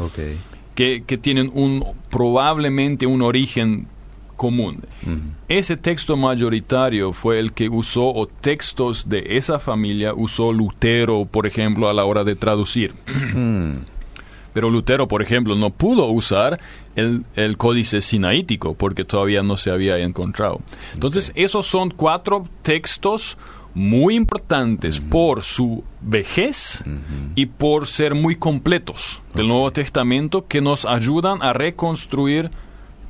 que, 0.74 1.02
que 1.06 1.18
tienen 1.18 1.50
un 1.52 1.84
probablemente 2.10 3.06
un 3.06 3.20
origen 3.22 3.86
común. 4.42 4.82
Ese 5.46 5.76
texto 5.76 6.16
mayoritario 6.16 7.12
fue 7.12 7.38
el 7.38 7.52
que 7.52 7.68
usó, 7.68 8.08
o 8.12 8.26
textos 8.26 9.08
de 9.08 9.36
esa 9.36 9.60
familia 9.60 10.14
usó 10.14 10.52
Lutero, 10.52 11.26
por 11.26 11.46
ejemplo, 11.46 11.88
a 11.88 11.94
la 11.94 12.04
hora 12.04 12.24
de 12.24 12.34
traducir. 12.34 12.92
Pero 14.52 14.68
Lutero, 14.68 15.06
por 15.06 15.22
ejemplo, 15.22 15.54
no 15.54 15.70
pudo 15.70 16.06
usar 16.06 16.58
el, 16.96 17.24
el 17.36 17.56
códice 17.56 18.00
sinaítico 18.00 18.74
porque 18.74 19.04
todavía 19.04 19.44
no 19.44 19.56
se 19.56 19.70
había 19.70 19.96
encontrado. 19.98 20.60
Entonces, 20.92 21.30
esos 21.36 21.64
son 21.64 21.90
cuatro 21.90 22.44
textos 22.62 23.38
muy 23.74 24.16
importantes 24.16 24.98
por 24.98 25.42
su 25.42 25.84
vejez 26.00 26.82
y 27.36 27.46
por 27.46 27.86
ser 27.86 28.16
muy 28.16 28.34
completos 28.34 29.22
del 29.34 29.46
Nuevo 29.46 29.70
Testamento 29.70 30.46
que 30.48 30.60
nos 30.60 30.84
ayudan 30.84 31.42
a 31.42 31.52
reconstruir 31.52 32.50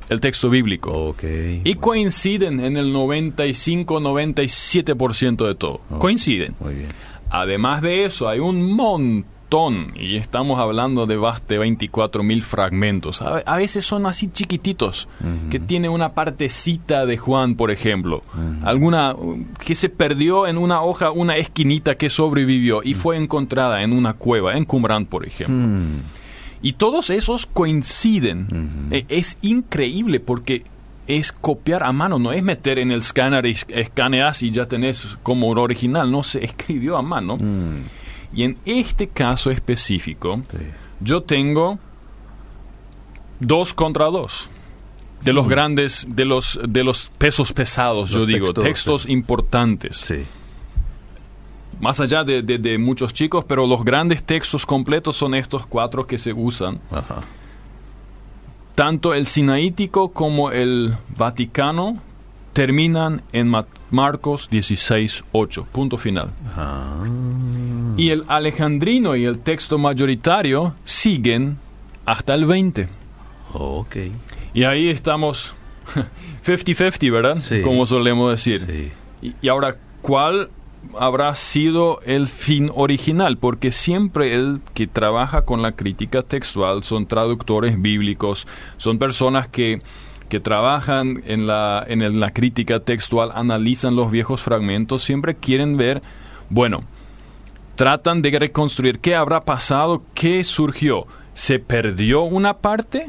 el 0.09 0.19
texto 0.21 0.49
bíblico. 0.49 0.91
Ok. 0.91 1.23
Y 1.63 1.75
coinciden 1.75 2.59
en 2.59 2.77
el 2.77 2.93
95-97% 2.93 5.47
de 5.47 5.55
todo. 5.55 5.81
Coinciden. 5.97 6.55
Muy 6.59 6.75
bien. 6.75 6.89
Además 7.29 7.81
de 7.81 8.05
eso, 8.05 8.29
hay 8.29 8.39
un 8.39 8.73
montón, 8.73 9.93
y 9.95 10.17
estamos 10.17 10.59
hablando 10.59 11.05
de 11.07 11.17
más 11.17 11.47
de 11.47 11.57
24 11.57 12.21
mil 12.23 12.43
fragmentos. 12.43 13.21
A, 13.21 13.37
a 13.39 13.57
veces 13.57 13.85
son 13.85 14.05
así 14.05 14.29
chiquititos, 14.31 15.07
que 15.49 15.59
tiene 15.59 15.89
una 15.89 16.13
partecita 16.13 17.05
de 17.05 17.17
Juan, 17.17 17.55
por 17.55 17.71
ejemplo. 17.71 18.21
Alguna 18.63 19.15
que 19.65 19.75
se 19.75 19.89
perdió 19.89 20.47
en 20.47 20.57
una 20.57 20.81
hoja, 20.83 21.11
una 21.11 21.35
esquinita 21.37 21.95
que 21.95 22.09
sobrevivió 22.09 22.81
y 22.83 22.93
fue 22.93 23.17
encontrada 23.17 23.83
en 23.83 23.91
una 23.93 24.13
cueva, 24.13 24.55
en 24.55 24.65
Qumran, 24.65 25.05
por 25.05 25.25
ejemplo. 25.25 25.55
Y 26.63 26.73
todos 26.73 27.11
esos 27.11 27.45
coinciden. 27.45 28.87
E- 28.89 29.05
Es 29.09 29.37
increíble 29.43 30.19
porque 30.19 30.63
es 31.05 31.31
copiar 31.33 31.83
a 31.83 31.91
mano, 31.91 32.17
no 32.17 32.31
es 32.31 32.41
meter 32.41 32.79
en 32.79 32.91
el 32.91 32.99
escáner 32.99 33.45
y 33.45 33.55
escaneas 33.67 34.41
y 34.41 34.49
ya 34.51 34.65
tenés 34.65 35.17
como 35.21 35.49
un 35.49 35.57
original, 35.59 36.09
no 36.09 36.23
se 36.23 36.43
escribió 36.45 36.97
a 36.97 37.01
mano. 37.01 37.37
Mm. 37.37 37.83
Y 38.33 38.43
en 38.43 38.57
este 38.65 39.07
caso 39.09 39.51
específico, 39.51 40.37
Sí. 40.49 40.57
yo 41.01 41.21
tengo 41.21 41.77
dos 43.39 43.73
contra 43.73 44.05
dos. 44.05 44.49
De 45.21 45.31
los 45.31 45.47
grandes, 45.47 46.05
de 46.09 46.25
los, 46.25 46.59
de 46.67 46.83
los 46.83 47.09
pesos 47.17 47.53
pesados, 47.53 48.09
yo 48.09 48.25
digo, 48.25 48.47
textos, 48.47 48.63
textos 48.63 49.01
sí. 49.03 49.11
importantes 49.13 49.97
Sí. 49.97 50.23
Más 51.79 51.99
allá 51.99 52.23
de, 52.23 52.41
de- 52.41 52.57
de 52.57 52.77
muchos 52.77 53.13
chicos, 53.13 53.45
pero 53.47 53.65
los 53.67 53.83
grandes 53.83 54.23
textos 54.23 54.65
completos 54.65 55.15
son 55.15 55.35
estos 55.35 55.65
cuatro 55.65 56.05
que 56.07 56.17
se 56.17 56.33
usan. 56.33 56.79
Ajá. 56.91 57.21
Tanto 58.75 59.13
el 59.13 59.25
sinaítico 59.27 60.09
como 60.11 60.51
el 60.51 60.95
vaticano 61.17 61.97
terminan 62.53 63.21
en 63.31 63.47
Ma- 63.49 63.65
Marcos 63.91 64.47
16, 64.49 65.23
8, 65.31 65.67
punto 65.71 65.97
final. 65.97 66.31
Ah. 66.55 67.03
Y 67.97 68.09
el 68.09 68.23
alejandrino 68.27 69.15
y 69.15 69.25
el 69.25 69.39
texto 69.39 69.77
mayoritario 69.77 70.73
siguen 70.85 71.57
hasta 72.05 72.33
el 72.33 72.45
20. 72.45 72.87
Ok. 73.53 73.95
Y 74.55 74.63
ahí 74.63 74.89
estamos 74.89 75.53
50-50, 76.45 77.11
¿verdad? 77.11 77.37
Sí. 77.37 77.61
Como 77.61 77.85
solemos 77.85 78.31
decir. 78.31 78.65
Sí. 78.67 78.91
Y, 79.27 79.35
y 79.45 79.49
ahora, 79.49 79.75
¿cuál 80.01 80.49
habrá 80.97 81.33
sido 81.35 81.99
el 82.05 82.27
fin 82.27 82.71
original? 82.73 83.37
Porque 83.37 83.71
siempre 83.71 84.33
el 84.35 84.61
que 84.73 84.87
trabaja 84.87 85.43
con 85.43 85.61
la 85.61 85.73
crítica 85.73 86.23
textual 86.23 86.83
son 86.83 87.05
traductores 87.05 87.81
bíblicos, 87.81 88.47
son 88.77 88.99
personas 88.99 89.47
que, 89.47 89.79
que 90.29 90.39
trabajan 90.39 91.23
en 91.25 91.47
la, 91.47 91.83
en 91.87 92.19
la 92.19 92.31
crítica 92.31 92.79
textual, 92.79 93.31
analizan 93.33 93.95
los 93.95 94.11
viejos 94.11 94.41
fragmentos, 94.41 95.03
siempre 95.03 95.35
quieren 95.35 95.77
ver, 95.77 96.01
bueno, 96.49 96.77
tratan 97.75 98.21
de 98.21 98.37
reconstruir 98.37 98.99
qué 98.99 99.15
habrá 99.15 99.41
pasado, 99.41 100.03
qué 100.13 100.43
surgió. 100.43 101.05
¿Se 101.33 101.57
perdió 101.57 102.21
una 102.21 102.53
parte? 102.53 103.07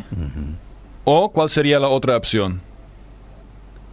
¿O 1.04 1.31
cuál 1.31 1.50
sería 1.50 1.78
la 1.78 1.88
otra 1.88 2.16
opción? 2.16 2.59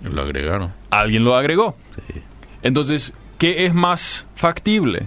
Lo 0.02 0.22
agregaron. 0.22 0.72
Alguien 0.90 1.24
lo 1.26 1.36
agregó. 1.36 1.76
Sí. 2.08 2.22
Entonces, 2.64 3.14
¿qué 3.42 3.66
es 3.66 3.74
más 3.74 4.28
factible? 4.36 5.06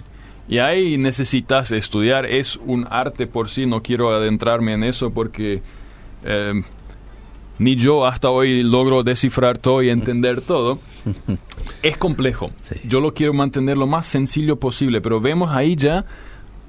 Y 0.49 0.57
ahí 0.57 0.97
necesitas 0.97 1.71
estudiar. 1.71 2.25
Es 2.25 2.57
un 2.57 2.85
arte 2.89 3.27
por 3.27 3.47
sí. 3.47 3.65
No 3.65 3.81
quiero 3.81 4.13
adentrarme 4.13 4.73
en 4.73 4.83
eso 4.83 5.09
porque 5.11 5.61
eh, 6.25 6.61
ni 7.59 7.77
yo 7.77 8.05
hasta 8.05 8.29
hoy 8.29 8.61
logro 8.61 9.03
descifrar 9.03 9.57
todo 9.57 9.81
y 9.81 9.89
entender 9.89 10.41
todo. 10.41 10.79
Es 11.81 11.95
complejo. 11.95 12.49
Sí. 12.63 12.81
Yo 12.83 12.99
lo 12.99 13.13
quiero 13.13 13.33
mantener 13.33 13.77
lo 13.77 13.87
más 13.87 14.05
sencillo 14.05 14.57
posible. 14.57 14.99
Pero 14.99 15.21
vemos 15.21 15.51
ahí 15.51 15.77
ya, 15.77 16.03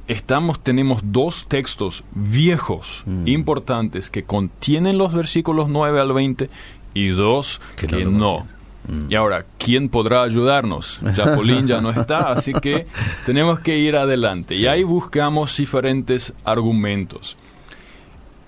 estamos, 0.07 0.61
tenemos 0.61 1.01
dos 1.03 1.49
textos 1.49 2.05
viejos, 2.13 3.05
importantes, 3.25 4.09
que 4.09 4.23
contienen 4.23 4.99
los 4.99 5.13
versículos 5.13 5.69
9 5.69 6.01
al 6.01 6.13
20 6.13 6.49
y 6.95 7.09
dos 7.09 7.61
Que 7.77 7.89
que, 7.89 8.05
no 8.05 8.47
Y 9.09 9.15
ahora, 9.17 9.45
¿quién 9.59 9.89
podrá 9.89 10.23
ayudarnos? 10.23 11.01
Japolín 11.17 11.67
ya 11.67 11.81
no 11.81 11.91
está, 11.91 12.31
así 12.33 12.53
que 12.53 12.87
tenemos 13.25 13.61
que 13.61 13.77
ir 13.79 13.97
adelante. 13.97 14.55
Y 14.55 14.67
ahí 14.67 14.85
buscamos 14.85 15.57
diferentes 15.57 16.33
argumentos. 16.45 17.37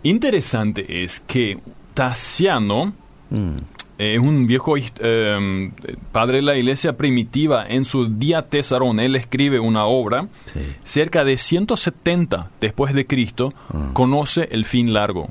Interesante 0.03 1.03
es 1.03 1.21
que 1.21 1.59
Tassiano, 1.95 2.93
Mm. 3.31 3.57
eh, 3.99 4.19
un 4.19 4.47
viejo 4.47 4.77
eh, 4.79 5.71
padre 6.13 6.37
de 6.37 6.43
la 6.43 6.57
iglesia 6.57 6.97
primitiva, 6.97 7.67
en 7.69 7.85
su 7.85 8.07
Día 8.07 8.43
Tesarón, 8.43 9.01
él 9.01 9.17
escribe 9.17 9.59
una 9.61 9.85
obra, 9.85 10.23
Sí. 10.47 10.61
cerca 10.85 11.25
de 11.25 11.37
170 11.37 12.49
después 12.61 12.95
de 12.95 13.07
Cristo, 13.07 13.51
Ah. 13.75 13.91
conoce 13.93 14.49
el 14.53 14.65
fin 14.65 14.95
largo. 14.95 15.29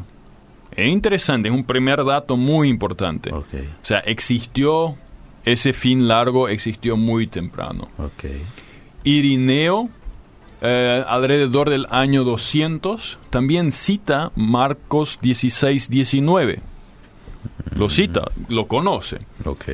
Es 0.77 0.88
interesante, 0.88 1.50
es 1.50 1.55
un 1.55 1.63
primer 1.63 2.05
dato 2.05 2.38
muy 2.38 2.69
importante. 2.69 3.34
Ok. 3.34 3.53
O 3.81 3.86
sea, 3.86 3.98
existió, 4.01 4.96
ese 5.43 5.74
fin 5.74 6.07
largo 6.07 6.48
existió 6.48 6.96
muy 6.96 7.25
temprano. 7.25 7.89
Ok. 7.98 8.25
Irineo, 9.03 9.89
eh, 10.62 11.03
alrededor 11.07 11.72
del 11.72 11.88
año 11.89 12.24
200, 12.24 13.17
también 13.31 13.72
cita 13.72 14.31
Marcos 14.36 15.17
16, 15.19 15.89
19. 15.89 16.60
Lo 17.75 17.89
cita, 17.89 18.29
lo 18.48 18.67
conoce. 18.67 19.17
Ok. 19.46 19.65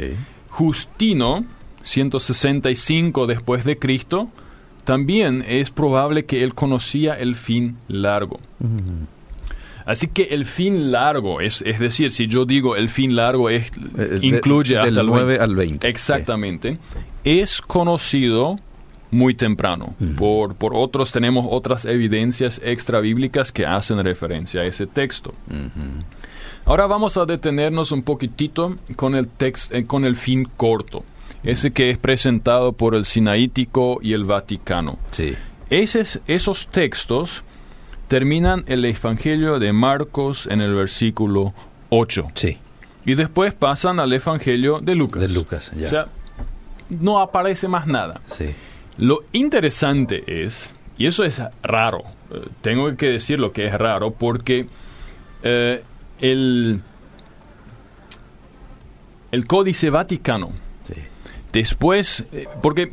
Justino, 0.47 1.43
165 1.83 3.27
después 3.27 3.65
de 3.65 3.77
Cristo, 3.77 4.29
también 4.85 5.43
es 5.45 5.69
probable 5.69 6.23
que 6.23 6.43
él 6.43 6.55
conocía 6.55 7.13
el 7.13 7.35
fin 7.35 7.77
largo. 7.89 8.39
Así 9.85 10.07
que 10.07 10.23
el 10.31 10.45
fin 10.45 10.91
largo, 10.91 11.41
es, 11.41 11.61
es 11.61 11.79
decir, 11.79 12.09
si 12.11 12.27
yo 12.27 12.45
digo 12.45 12.75
el 12.75 12.89
fin 12.89 13.15
largo 13.15 13.49
es, 13.49 13.67
Eh, 13.97 14.19
de- 14.19 14.19
incluye 14.27 14.75
del 14.75 14.87
hasta 14.89 15.01
el 15.01 15.07
9 15.07 15.25
veinte. 15.25 15.43
al 15.43 15.55
20, 15.55 15.87
Exactamente. 15.89 16.73
Es 17.23 17.61
conocido 17.61 18.55
muy 19.11 19.35
temprano. 19.35 19.93
por, 20.17 20.55
por 20.55 20.73
otros 20.75 21.11
tenemos 21.11 21.45
otras 21.49 21.85
evidencias 21.85 22.59
extra 22.63 22.99
bíblicas 22.99 23.51
que 23.51 23.65
hacen 23.65 24.03
referencia 24.03 24.61
a 24.61 24.65
ese 24.65 24.87
texto. 24.87 25.33
Ahora 26.65 26.87
vamos 26.87 27.17
a 27.17 27.25
detenernos 27.25 27.91
un 27.91 28.03
poquitito 28.03 28.75
con 28.95 29.15
el, 29.15 29.27
text, 29.27 29.73
eh, 29.73 29.83
con 29.85 30.05
el 30.05 30.15
fin 30.15 30.47
corto, 30.57 31.03
ese 31.43 31.71
que 31.71 31.89
es 31.89 31.97
presentado 31.97 32.71
por 32.71 32.95
el 32.95 33.03
Sinaítico 33.05 33.99
y 34.01 34.13
el 34.13 34.23
Vaticano. 34.23 34.97
Sí. 35.11 35.35
Eses- 35.69 36.21
esos 36.27 36.67
textos 36.67 37.43
terminan 38.13 38.63
el 38.67 38.85
Evangelio 38.85 39.57
de 39.57 39.73
Marcos 39.73 40.45
en 40.45 40.61
el 40.61 40.75
versículo 40.75 41.51
8 41.89 42.27
Sí. 42.35 42.59
y 43.07 43.15
después 43.15 43.55
pasan 43.55 43.99
al 43.99 44.13
Evangelio 44.13 44.79
de 44.81 44.93
Lucas. 44.93 45.19
De 45.23 45.29
Lucas, 45.29 45.71
ya. 45.75 45.87
O 45.87 45.89
sea, 45.89 46.07
no 46.91 47.19
aparece 47.19 47.67
más 47.67 47.87
nada. 47.87 48.21
Sí. 48.27 48.53
Lo 48.99 49.21
interesante 49.31 50.23
es, 50.45 50.71
y 50.95 51.07
eso 51.07 51.23
es 51.23 51.41
raro, 51.63 52.03
eh, 52.29 52.45
tengo 52.61 52.95
que 52.95 53.07
decir 53.07 53.39
lo 53.39 53.51
que 53.51 53.65
es 53.65 53.73
raro, 53.73 54.11
porque 54.11 54.67
eh, 55.41 55.81
el, 56.19 56.81
el 59.31 59.47
Códice 59.47 59.89
Vaticano, 59.89 60.51
Sí. 60.87 61.01
después, 61.51 62.25
eh, 62.31 62.45
porque 62.61 62.91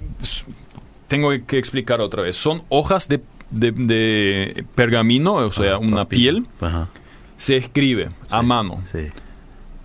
tengo 1.08 1.28
que 1.46 1.58
explicar 1.58 2.00
otra 2.00 2.22
vez, 2.22 2.38
son 2.38 2.62
hojas 2.70 3.06
de, 3.06 3.20
de- 3.50 3.72
de 3.72 4.64
pergamino, 4.74 5.34
o 5.34 5.52
sea, 5.52 5.74
Ah, 5.74 5.78
una 5.78 6.04
piel, 6.06 6.44
Ajá. 6.60 6.88
se 7.36 7.56
escribe 7.56 8.08
a 8.28 8.42
mano 8.42 8.82
Sí. 8.92 9.08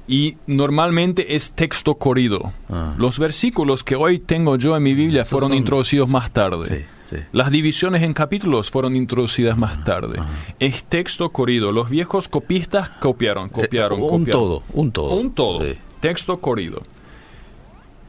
y 0.07 0.37
normalmente 0.47 1.35
es 1.35 1.51
texto 1.51 1.95
corrido. 1.95 2.51
Ah. 2.69 2.93
Los 2.97 3.17
versículos 3.19 3.83
que 3.83 3.95
hoy 3.95 4.19
tengo 4.19 4.57
yo 4.57 4.75
en 4.77 4.83
mi 4.83 4.93
Biblia 4.93 5.25
fueron 5.25 5.49
son- 5.51 5.57
introducidos 5.57 6.09
más 6.09 6.31
tarde. 6.31 6.85
Sí. 7.09 7.17
Las 7.31 7.51
divisiones 7.51 8.01
en 8.01 8.13
capítulos 8.13 8.71
fueron 8.71 8.95
introducidas 8.95 9.55
más 9.57 9.83
tarde. 9.85 10.19
Es 10.59 10.83
texto 10.85 11.29
corrido. 11.29 11.71
Los 11.71 11.89
viejos 11.89 12.27
copistas 12.27 12.89
copiaron, 12.89 13.47
copiaron, 13.49 13.99
Eh, 13.99 14.01
un 14.01 14.09
copiaron. 14.09 14.31
todo, 14.41 14.63
un 14.73 14.91
todo. 14.91 15.13
Un 15.15 15.31
todo. 15.33 15.59
Texto 16.01 16.37
corrido. 16.41 16.81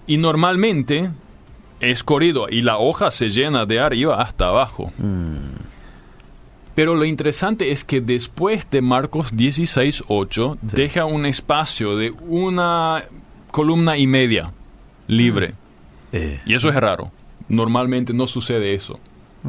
Y 0.07 0.17
normalmente 0.17 1.11
es 1.81 2.03
corrido 2.03 2.47
y 2.51 2.63
la 2.63 2.79
hoja 2.79 3.11
se 3.11 3.29
llena 3.29 3.67
de 3.67 3.81
arriba 3.81 4.21
hasta 4.21 4.49
abajo. 4.49 4.93
Mm. 4.99 5.57
Pero 6.75 6.95
lo 6.95 7.07
interesante 7.07 7.73
es 7.73 7.85
que 7.85 8.01
después 8.03 8.69
de 8.71 8.83
Marcos 8.83 9.33
16.8 9.33 10.59
deja 10.61 11.07
un 11.07 11.25
espacio 11.25 11.97
de 11.97 12.11
una 12.11 13.05
columna 13.51 13.97
y 13.97 14.07
media 14.07 14.47
libre. 15.07 15.55
Eh, 16.13 16.41
Y 16.45 16.55
eso 16.55 16.69
es 16.69 16.75
raro. 16.77 17.11
Normalmente 17.49 18.13
no 18.13 18.27
sucede 18.27 18.75
eso. 18.75 19.01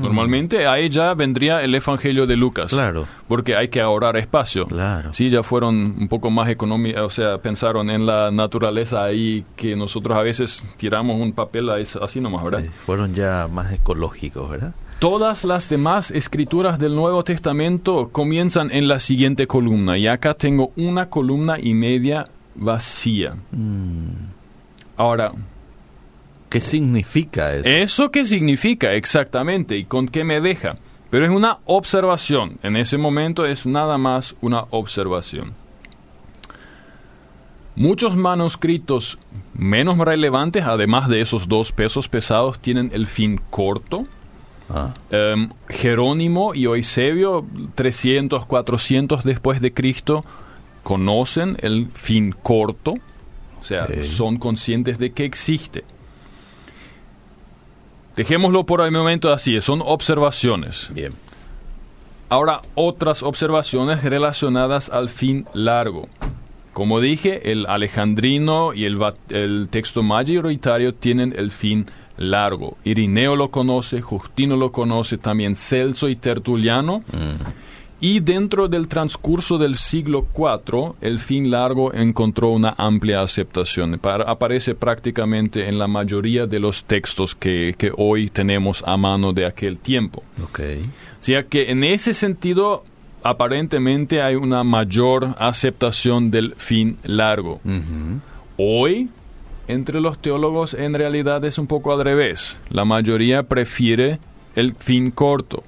Normalmente 0.02 0.68
ahí 0.68 0.90
ya 0.90 1.14
vendría 1.14 1.62
el 1.62 1.74
Evangelio 1.76 2.26
de 2.26 2.36
Lucas. 2.38 2.72
Claro. 2.72 3.06
Porque 3.28 3.56
hay 3.56 3.68
que 3.70 3.82
ahorrar 3.82 4.18
espacio. 4.18 4.66
Claro. 4.66 5.14
Sí, 5.14 5.30
ya 5.30 5.44
fueron 5.44 5.76
un 6.00 6.08
poco 6.08 6.30
más 6.30 6.50
económicos, 6.50 7.02
o 7.02 7.10
sea, 7.10 7.38
pensaron 7.40 7.90
en 7.90 8.06
la 8.06 8.32
naturaleza 8.32 9.04
ahí 9.04 9.46
que 9.56 9.76
nosotros 9.76 10.18
a 10.18 10.22
veces 10.22 10.68
tiramos 10.78 11.20
un 11.20 11.34
papel 11.34 11.70
ahí, 11.70 11.84
así 12.02 12.20
nomás, 12.20 12.44
¿verdad? 12.44 12.64
sí, 12.64 12.70
Fueron 12.86 13.14
ya 13.14 13.48
más 13.52 13.72
ecológicos, 13.72 14.50
¿verdad? 14.50 14.74
Todas 15.00 15.44
las 15.44 15.70
demás 15.70 16.10
escrituras 16.10 16.80
del 16.80 16.96
Nuevo 16.96 17.24
Testamento 17.24 18.10
comienzan 18.12 18.72
en 18.72 18.88
la 18.88 19.00
siguiente 19.00 19.46
columna 19.46 19.96
y 19.98 20.08
acá 20.08 20.34
tengo 20.34 20.72
una 20.76 21.08
columna 21.10 21.60
y 21.60 21.76
media 21.76 22.26
vacía. 22.56 23.36
Ahora, 24.96 25.32
¿Qué 26.50 26.62
significa 26.62 27.54
eso? 27.54 27.70
¿eso 27.70 28.12
qué 28.12 28.24
significa 28.24 28.94
exactamente 28.94 29.78
y 29.78 29.86
con 29.86 30.08
qué 30.08 30.24
me 30.24 30.40
deja? 30.40 30.76
Pero 31.10 31.26
es 31.26 31.32
una 31.32 31.60
observación. 31.66 32.60
En 32.64 32.76
ese 32.76 32.98
momento 32.98 33.46
es 33.46 33.66
nada 33.66 33.98
más 33.98 34.36
una 34.42 34.66
observación. 34.72 35.54
Muchos 37.76 38.16
manuscritos 38.16 39.20
menos 39.54 39.98
relevantes, 40.00 40.64
además 40.64 41.08
de 41.08 41.22
esos 41.22 41.48
dos 41.48 41.72
pesos 41.72 42.10
pesados, 42.10 42.60
tienen 42.60 42.90
el 42.94 43.08
fin 43.08 43.40
corto. 43.50 44.04
Ah, 44.70 44.94
Em, 45.12 45.50
Jerónimo 45.70 46.54
y 46.56 46.66
Eusebio, 46.66 47.46
300, 47.76 48.46
400 48.46 49.24
después 49.24 49.62
de 49.62 49.74
Cristo, 49.74 50.26
conocen 50.84 51.58
el 51.62 51.88
fin 51.94 52.32
corto, 52.32 52.96
o 53.60 53.64
sea, 53.64 53.88
son 54.04 54.38
conscientes 54.38 54.98
de 54.98 55.12
que 55.12 55.26
existe. 55.26 55.84
Dejémoslo 58.18 58.66
por 58.66 58.82
el 58.82 58.92
momento 58.92 59.32
así, 59.32 59.62
son 59.62 59.82
observaciones. 59.86 60.90
bien. 60.92 61.14
Ahora, 62.30 62.62
otras 62.76 63.24
observaciones 63.24 64.04
relacionadas 64.04 64.90
al 64.90 65.08
fin 65.08 65.46
largo. 65.54 66.10
Como 66.74 67.00
dije, 67.00 67.52
el 67.52 67.66
alejandrino 67.68 68.74
y 68.74 68.86
el, 68.86 69.00
el 69.30 69.70
texto 69.70 70.04
mayoritario 70.04 70.94
tienen 70.94 71.34
el 71.38 71.52
fin 71.52 71.86
largo. 72.18 72.78
Irineo 72.84 73.36
lo 73.36 73.50
conoce, 73.50 74.02
Justino 74.02 74.58
lo 74.58 74.72
conoce, 74.72 75.18
también 75.18 75.56
Celso 75.56 76.10
y 76.10 76.16
Tertuliano. 76.18 77.04
Y 78.00 78.20
dentro 78.20 78.68
del 78.68 78.88
transcurso 78.88 79.58
del 79.58 79.76
siglo 79.76 80.28
IV, 80.38 80.94
el 81.02 81.20
fin 81.20 81.50
largo 81.50 81.92
encontró 81.94 82.50
una 82.50 82.76
amplia 82.78 83.22
aceptación. 83.22 83.98
Para- 83.98 84.26
aparece 84.26 84.76
prácticamente 84.76 85.68
en 85.68 85.80
la 85.80 85.88
mayoría 85.88 86.46
de 86.46 86.60
los 86.60 86.84
textos 86.84 87.34
que, 87.34 87.74
que 87.76 87.92
hoy 87.98 88.30
tenemos 88.30 88.84
a 88.86 88.98
mano 88.98 89.34
de 89.34 89.48
aquel 89.48 89.78
tiempo. 89.80 90.24
Ok. 90.44 90.60
O 91.20 91.24
sea 91.24 91.42
que 91.44 91.72
en 91.72 91.84
ese 91.84 92.14
sentido, 92.14 92.84
aparentemente 93.24 94.22
hay 94.22 94.36
una 94.36 94.64
mayor 94.64 95.34
aceptación 95.40 96.30
del 96.30 96.54
fin 96.56 96.98
largo. 97.04 97.62
Hoy, 98.58 99.10
entre 99.68 100.00
los 100.02 100.20
teólogos, 100.20 100.76
en 100.76 100.94
realidad 100.94 101.44
es 101.46 101.58
un 101.58 101.66
poco 101.66 101.92
al 101.94 102.04
revés. 102.04 102.60
La 102.70 102.86
mayoría 102.86 103.42
prefiere 103.42 104.20
el 104.56 104.76
fin 104.76 105.10
corto 105.10 105.64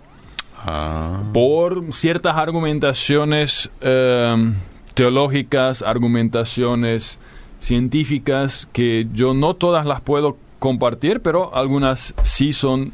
Ah, 0.66 1.24
por 1.34 1.94
ciertas 1.94 2.36
argumentaciones 2.36 3.70
eh, 3.82 4.54
teológicas, 4.94 5.82
argumentaciones 5.82 7.18
científicas 7.60 8.68
que 8.74 9.08
yo 9.14 9.34
no 9.34 9.54
todas 9.54 9.86
las 9.86 10.02
puedo 10.02 10.38
compartir, 10.60 11.22
pero 11.22 11.56
algunas 11.56 12.14
sí 12.24 12.54
son 12.54 12.94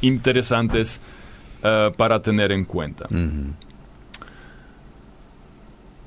interesantes 0.00 1.00
eh, 1.62 1.90
para 1.96 2.20
tener 2.20 2.52
en 2.52 2.64
cuenta. 2.64 3.06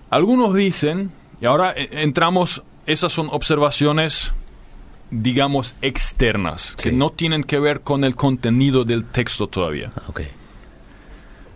Algunos 0.10 0.54
dicen, 0.54 1.12
y 1.40 1.46
ahora 1.46 1.74
eh, 1.76 1.90
entramos, 1.92 2.62
esas 2.86 3.12
son 3.12 3.28
observaciones, 3.32 4.34
digamos, 5.10 5.74
externas, 5.82 6.76
que 6.76 6.92
no 6.92 7.10
tienen 7.10 7.44
que 7.44 7.60
ver 7.60 7.82
con 7.82 8.04
el 8.04 8.16
contenido 8.16 8.84
del 8.84 9.06
texto 9.06 9.48
todavía. 9.48 9.90
Ah. 9.96 10.12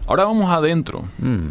Ahora 0.08 0.26
vamos 0.26 0.50
adentro. 0.52 1.04
Mm, 1.20 1.48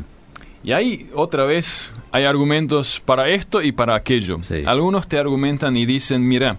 Y 0.62 0.72
ahí, 0.72 1.10
otra 1.14 1.44
vez, 1.44 1.92
hay 2.10 2.24
argumentos 2.24 3.02
para 3.04 3.28
esto 3.28 3.60
y 3.60 3.72
para 3.72 3.94
aquello. 3.96 4.38
Sí. 4.42 4.62
Algunos 4.66 5.06
te 5.08 5.18
argumentan 5.18 5.76
y 5.76 5.84
dicen, 5.84 6.26
mira, 6.26 6.56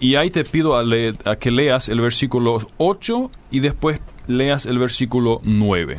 y 0.00 0.16
ahí 0.16 0.30
te 0.30 0.44
pido 0.44 0.76
a, 0.76 0.82
le- 0.82 1.14
a 1.24 1.36
que 1.36 1.52
leas 1.52 1.88
el 1.88 2.00
versículo 2.00 2.58
8 2.78 3.30
y 3.52 3.60
después 3.60 4.00
leas 4.26 4.66
el 4.66 4.78
versículo 4.80 5.40
9. 5.44 5.96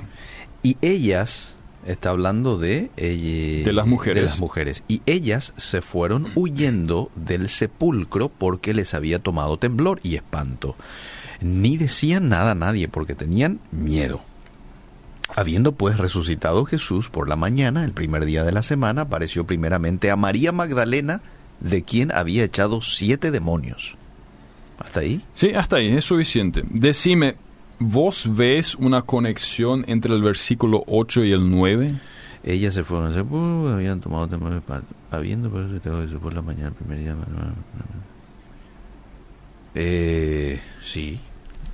Y 0.64 0.76
ellas, 0.82 1.56
está 1.86 2.10
hablando 2.10 2.58
de... 2.58 2.90
eh, 2.98 3.62
De 3.64 3.72
las 3.72 3.88
mujeres. 3.88 4.22
De 4.24 4.30
las 4.30 4.40
mujeres. 4.40 4.84
Y 4.90 5.02
ellas 5.06 5.54
se 5.56 5.82
fueron 5.82 6.28
huyendo 6.36 7.10
del 7.16 7.48
sepulcro 7.48 8.28
porque 8.30 8.74
les 8.74 8.94
había 8.94 9.20
tomado 9.20 9.56
temblor 9.56 10.02
y 10.04 10.16
espanto. 10.16 10.76
Ni 11.40 11.78
decían 11.78 12.28
nada 12.28 12.52
a 12.52 12.56
nadie 12.56 12.90
porque 12.90 13.16
tenían 13.16 13.62
miedo. 13.72 14.20
Habiendo 15.38 15.74
pues 15.74 15.98
resucitado 15.98 16.66
Jesús 16.66 17.12
por 17.12 17.30
la 17.30 17.36
mañana, 17.36 17.86
el 17.86 17.92
primer 17.92 18.26
día 18.26 18.44
de 18.44 18.52
la 18.52 18.64
semana, 18.64 19.04
apareció 19.04 19.46
primeramente 19.46 20.10
a 20.10 20.16
María 20.16 20.52
Magdalena, 20.52 21.22
de 21.60 21.84
quien 21.84 22.12
había 22.12 22.44
echado 22.44 22.82
siete 22.82 23.30
demonios. 23.30 23.98
¿Hasta 24.80 25.02
ahí? 25.02 25.22
Sí, 25.36 25.52
hasta 25.54 25.78
ahí, 25.78 25.96
es 25.96 26.06
suficiente. 26.06 26.64
Decime, 26.68 27.36
¿vos 27.78 28.28
ves 28.36 28.74
una 28.74 29.04
conexión 29.04 29.86
entre 29.88 30.16
el 30.16 30.24
versículo 30.24 30.84
8 30.88 31.26
y 31.26 31.32
el 31.34 31.48
9? 31.52 31.88
Ellas 32.44 32.74
se 32.74 32.84
fueron, 32.84 33.14
se, 33.14 33.22
uh, 33.22 33.68
habían 33.68 34.02
tomado 34.02 34.28
temor, 34.28 34.64
habiendo 35.12 35.52
resucitado 35.52 36.02
Jesús 36.02 36.20
por 36.20 36.34
la 36.34 36.42
mañana, 36.42 36.70
el 36.70 36.74
primer 36.74 36.98
día. 36.98 37.16
Eh, 39.76 40.60
sí. 40.82 41.20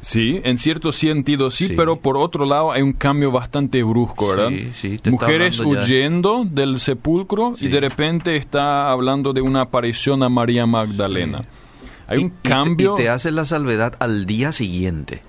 Sí, 0.04 0.42
en 0.44 0.58
cierto 0.58 0.92
sentido 0.92 1.50
sí, 1.50 1.74
pero 1.78 1.96
por 1.96 2.18
otro 2.18 2.46
lado 2.46 2.74
hay 2.74 2.82
un 2.82 2.92
cambio 2.92 3.32
bastante 3.32 3.82
brusco, 3.84 4.28
¿verdad? 4.28 4.50
Sí, 4.50 4.98
sí, 5.02 5.10
Mujeres 5.10 5.62
huyendo 5.62 6.44
del 6.44 6.82
sepulcro 6.82 7.56
y 7.58 7.70
de 7.70 7.80
repente 7.80 8.36
está 8.36 8.92
hablando 8.92 9.32
de 9.32 9.40
una 9.40 9.62
aparición 9.62 10.22
a 10.22 10.28
María 10.28 10.66
Magdalena. 10.66 11.42
Hay 12.06 12.18
un 12.18 12.34
cambio. 12.42 12.96
Y 12.96 13.04
te, 13.04 13.10
hace 13.10 13.32
la 13.32 13.46
salvedad 13.46 13.96
al 14.00 14.26
día 14.26 14.52
siguiente. 14.52 15.22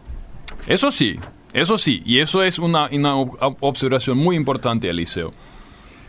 Eso 0.67 0.91
sí, 0.91 1.21
eso 1.53 1.79
sí, 1.79 2.03
y 2.05 2.19
eso 2.19 2.43
es 2.43 2.59
una, 2.59 2.89
una 2.91 3.15
observación 3.17 4.19
muy 4.19 4.35
importante, 4.35 4.91
Eliseo. 4.91 5.31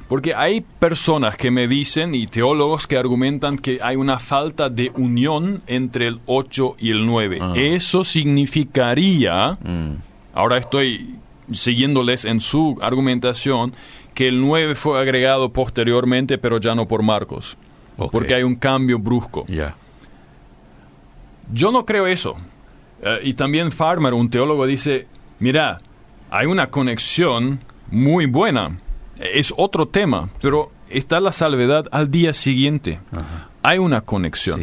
Porque 0.07 0.35
hay 0.35 0.61
personas 0.61 1.35
que 1.35 1.49
me 1.49 1.67
dicen 1.67 2.13
y 2.13 2.27
teólogos 2.27 2.85
que 2.85 2.97
argumentan 2.97 3.57
que 3.57 3.79
hay 3.81 3.95
una 3.95 4.19
falta 4.19 4.69
de 4.69 4.91
unión 4.95 5.61
entre 5.65 6.07
el 6.07 6.19
8 6.27 6.75
y 6.79 6.91
el 6.91 7.05
9. 7.05 7.39
Ah. 7.41 7.53
Eso 7.55 8.03
significaría, 8.03 9.53
mm. 9.53 9.95
ahora 10.35 10.57
estoy 10.57 11.15
siguiéndoles 11.51 12.25
en 12.25 12.39
su 12.39 12.77
argumentación, 12.81 13.73
que 14.13 14.27
el 14.27 14.41
9 14.41 14.75
fue 14.75 14.99
agregado 14.99 15.49
posteriormente, 15.49 16.37
pero 16.37 16.59
ya 16.59 16.75
no 16.75 16.87
por 16.87 17.01
Marcos. 17.01 17.57
Porque 18.11 18.35
hay 18.35 18.43
un 18.43 18.55
cambio 18.55 18.99
brusco. 18.99 19.45
Yo 21.51 21.71
no 21.71 21.85
creo 21.85 22.07
eso. 22.07 22.35
Eh, 23.01 23.19
y 23.23 23.33
también 23.33 23.71
Farmer, 23.71 24.13
un 24.13 24.29
teólogo, 24.29 24.65
dice, 24.65 25.07
mira, 25.39 25.77
hay 26.29 26.45
una 26.45 26.67
conexión 26.67 27.61
muy 27.89 28.25
buena 28.25 28.75
es 29.19 29.53
otro 29.55 29.87
tema, 29.87 30.29
pero 30.41 30.71
está 30.89 31.19
la 31.19 31.31
salvedad 31.31 31.85
al 31.91 32.11
día 32.11 32.33
siguiente. 32.33 32.99
Hay 33.63 33.77
una 33.77 34.01
conexión. 34.01 34.61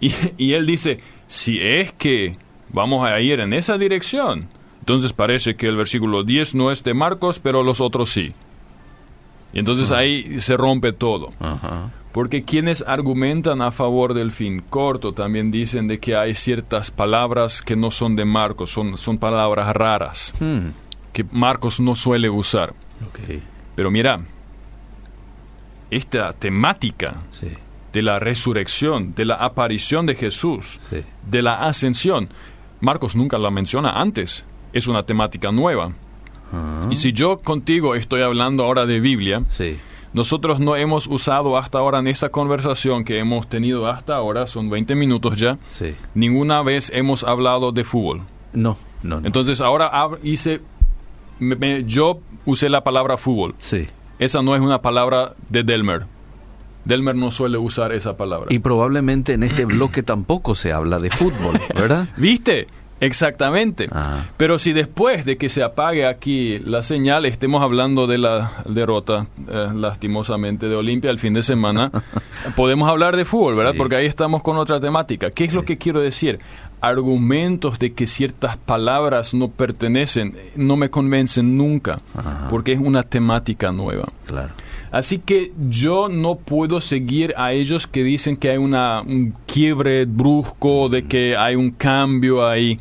Y, 0.00 0.52
él 0.52 0.66
dice, 0.66 0.98
si 1.28 1.58
es 1.60 1.92
que 1.92 2.32
vamos 2.70 3.06
a 3.06 3.20
ir 3.20 3.40
en 3.40 3.52
esa 3.52 3.78
dirección, 3.78 4.48
entonces 4.80 5.12
parece 5.12 5.54
que 5.54 5.68
el 5.68 5.76
versículo 5.76 6.24
10 6.24 6.56
no 6.56 6.72
es 6.72 6.82
de 6.82 6.92
Marcos, 6.92 7.38
pero 7.38 7.62
los 7.62 7.80
otros 7.80 8.10
sí. 8.10 8.32
Y 9.52 9.58
entonces 9.60 9.92
ahí 9.92 10.40
se 10.40 10.56
rompe 10.56 10.92
todo. 10.92 11.30
Porque 12.10 12.42
quienes 12.42 12.82
argumentan 12.86 13.62
a 13.62 13.70
favor 13.70 14.12
del 14.12 14.32
fin 14.32 14.62
corto 14.68 15.12
también 15.12 15.50
dicen 15.50 15.88
de 15.88 15.98
que 15.98 16.16
hay 16.16 16.34
ciertas 16.34 16.90
palabras 16.90 17.62
que 17.62 17.76
no 17.76 17.90
son 17.90 18.16
de 18.16 18.24
Marcos, 18.24 18.70
son, 18.70 18.98
son 18.98 19.18
palabras 19.18 19.74
raras, 19.74 20.32
hmm. 20.38 20.68
que 21.12 21.24
Marcos 21.30 21.80
no 21.80 21.94
suele 21.94 22.28
usar. 22.28 22.74
Pero 23.74 23.90
mira, 23.90 24.16
esta 25.90 26.32
temática 26.32 27.16
de 27.92 28.02
la 28.02 28.18
resurrección, 28.18 29.14
de 29.14 29.24
la 29.24 29.34
aparición 29.34 30.06
de 30.06 30.14
Jesús, 30.14 30.80
de 31.26 31.42
la 31.42 31.54
ascensión, 31.66 32.28
Marcos 32.80 33.14
nunca 33.14 33.38
la 33.38 33.50
menciona 33.50 33.90
antes. 33.90 34.44
Es 34.72 34.86
una 34.88 35.04
temática 35.04 35.52
nueva. 35.52 35.92
Ah. 36.52 36.88
Y 36.90 36.96
si 36.96 37.12
yo 37.12 37.38
contigo 37.38 37.94
estoy 37.94 38.22
hablando 38.22 38.64
ahora 38.64 38.86
de 38.86 39.00
Biblia, 39.00 39.42
nosotros 40.12 40.60
no 40.60 40.76
hemos 40.76 41.06
usado 41.06 41.56
hasta 41.56 41.78
ahora 41.78 42.00
en 42.00 42.08
esta 42.08 42.30
conversación 42.30 43.04
que 43.04 43.18
hemos 43.18 43.48
tenido 43.48 43.86
hasta 43.86 44.16
ahora, 44.16 44.46
son 44.46 44.68
20 44.68 44.94
minutos 44.94 45.38
ya, 45.38 45.56
ninguna 46.14 46.62
vez 46.62 46.90
hemos 46.94 47.24
hablado 47.24 47.72
de 47.72 47.84
fútbol. 47.84 48.22
No, 48.52 48.76
no. 49.02 49.20
Entonces 49.24 49.60
ahora 49.60 49.90
hice 50.22 50.60
yo 51.86 52.20
usé 52.44 52.68
la 52.68 52.82
palabra 52.84 53.16
fútbol. 53.16 53.54
Sí. 53.58 53.86
Esa 54.18 54.42
no 54.42 54.54
es 54.54 54.60
una 54.60 54.82
palabra 54.82 55.34
de 55.48 55.62
Delmer. 55.62 56.06
Delmer 56.84 57.14
no 57.14 57.30
suele 57.30 57.58
usar 57.58 57.92
esa 57.92 58.16
palabra. 58.16 58.46
Y 58.50 58.58
probablemente 58.58 59.34
en 59.34 59.42
este 59.44 59.64
bloque 59.64 60.02
tampoco 60.02 60.54
se 60.54 60.72
habla 60.72 60.98
de 60.98 61.10
fútbol, 61.10 61.58
¿verdad? 61.74 62.08
¿Viste? 62.16 62.66
Exactamente. 63.02 63.88
Ah. 63.90 64.26
Pero 64.36 64.60
si 64.60 64.72
después 64.72 65.24
de 65.24 65.36
que 65.36 65.48
se 65.48 65.64
apague 65.64 66.06
aquí 66.06 66.60
la 66.60 66.84
señal 66.84 67.26
estemos 67.26 67.60
hablando 67.60 68.06
de 68.06 68.18
la 68.18 68.52
derrota, 68.64 69.26
eh, 69.48 69.70
lastimosamente, 69.74 70.68
de 70.68 70.76
Olimpia 70.76 71.10
el 71.10 71.18
fin 71.18 71.34
de 71.34 71.42
semana, 71.42 71.90
podemos 72.56 72.88
hablar 72.88 73.16
de 73.16 73.24
fútbol, 73.24 73.56
¿verdad? 73.56 73.74
Porque 73.76 73.96
ahí 73.96 74.06
estamos 74.06 74.44
con 74.44 74.56
otra 74.56 74.78
temática. 74.78 75.32
¿Qué 75.32 75.44
es 75.44 75.52
lo 75.52 75.64
que 75.64 75.78
quiero 75.78 76.00
decir? 76.00 76.38
Argumentos 76.82 77.78
de 77.78 77.92
que 77.92 78.06
ciertas 78.06 78.56
palabras 78.56 79.32
no 79.34 79.48
pertenecen, 79.48 80.36
no 80.56 80.76
me 80.76 80.90
convencen 80.90 81.56
nunca, 81.56 81.96
porque 82.50 82.72
es 82.72 82.80
una 82.80 83.04
temática 83.04 83.72
nueva. 83.72 84.08
Claro. 84.26 84.50
Así 84.92 85.18
que 85.18 85.52
yo 85.70 86.08
no 86.10 86.34
puedo 86.34 86.82
seguir 86.82 87.32
a 87.38 87.52
ellos 87.52 87.86
que 87.86 88.04
dicen 88.04 88.36
que 88.36 88.50
hay 88.50 88.58
una, 88.58 89.00
un 89.00 89.34
quiebre 89.46 90.04
brusco, 90.04 90.90
de 90.90 91.04
que 91.04 91.34
hay 91.34 91.56
un 91.56 91.70
cambio 91.70 92.46
ahí. 92.46 92.76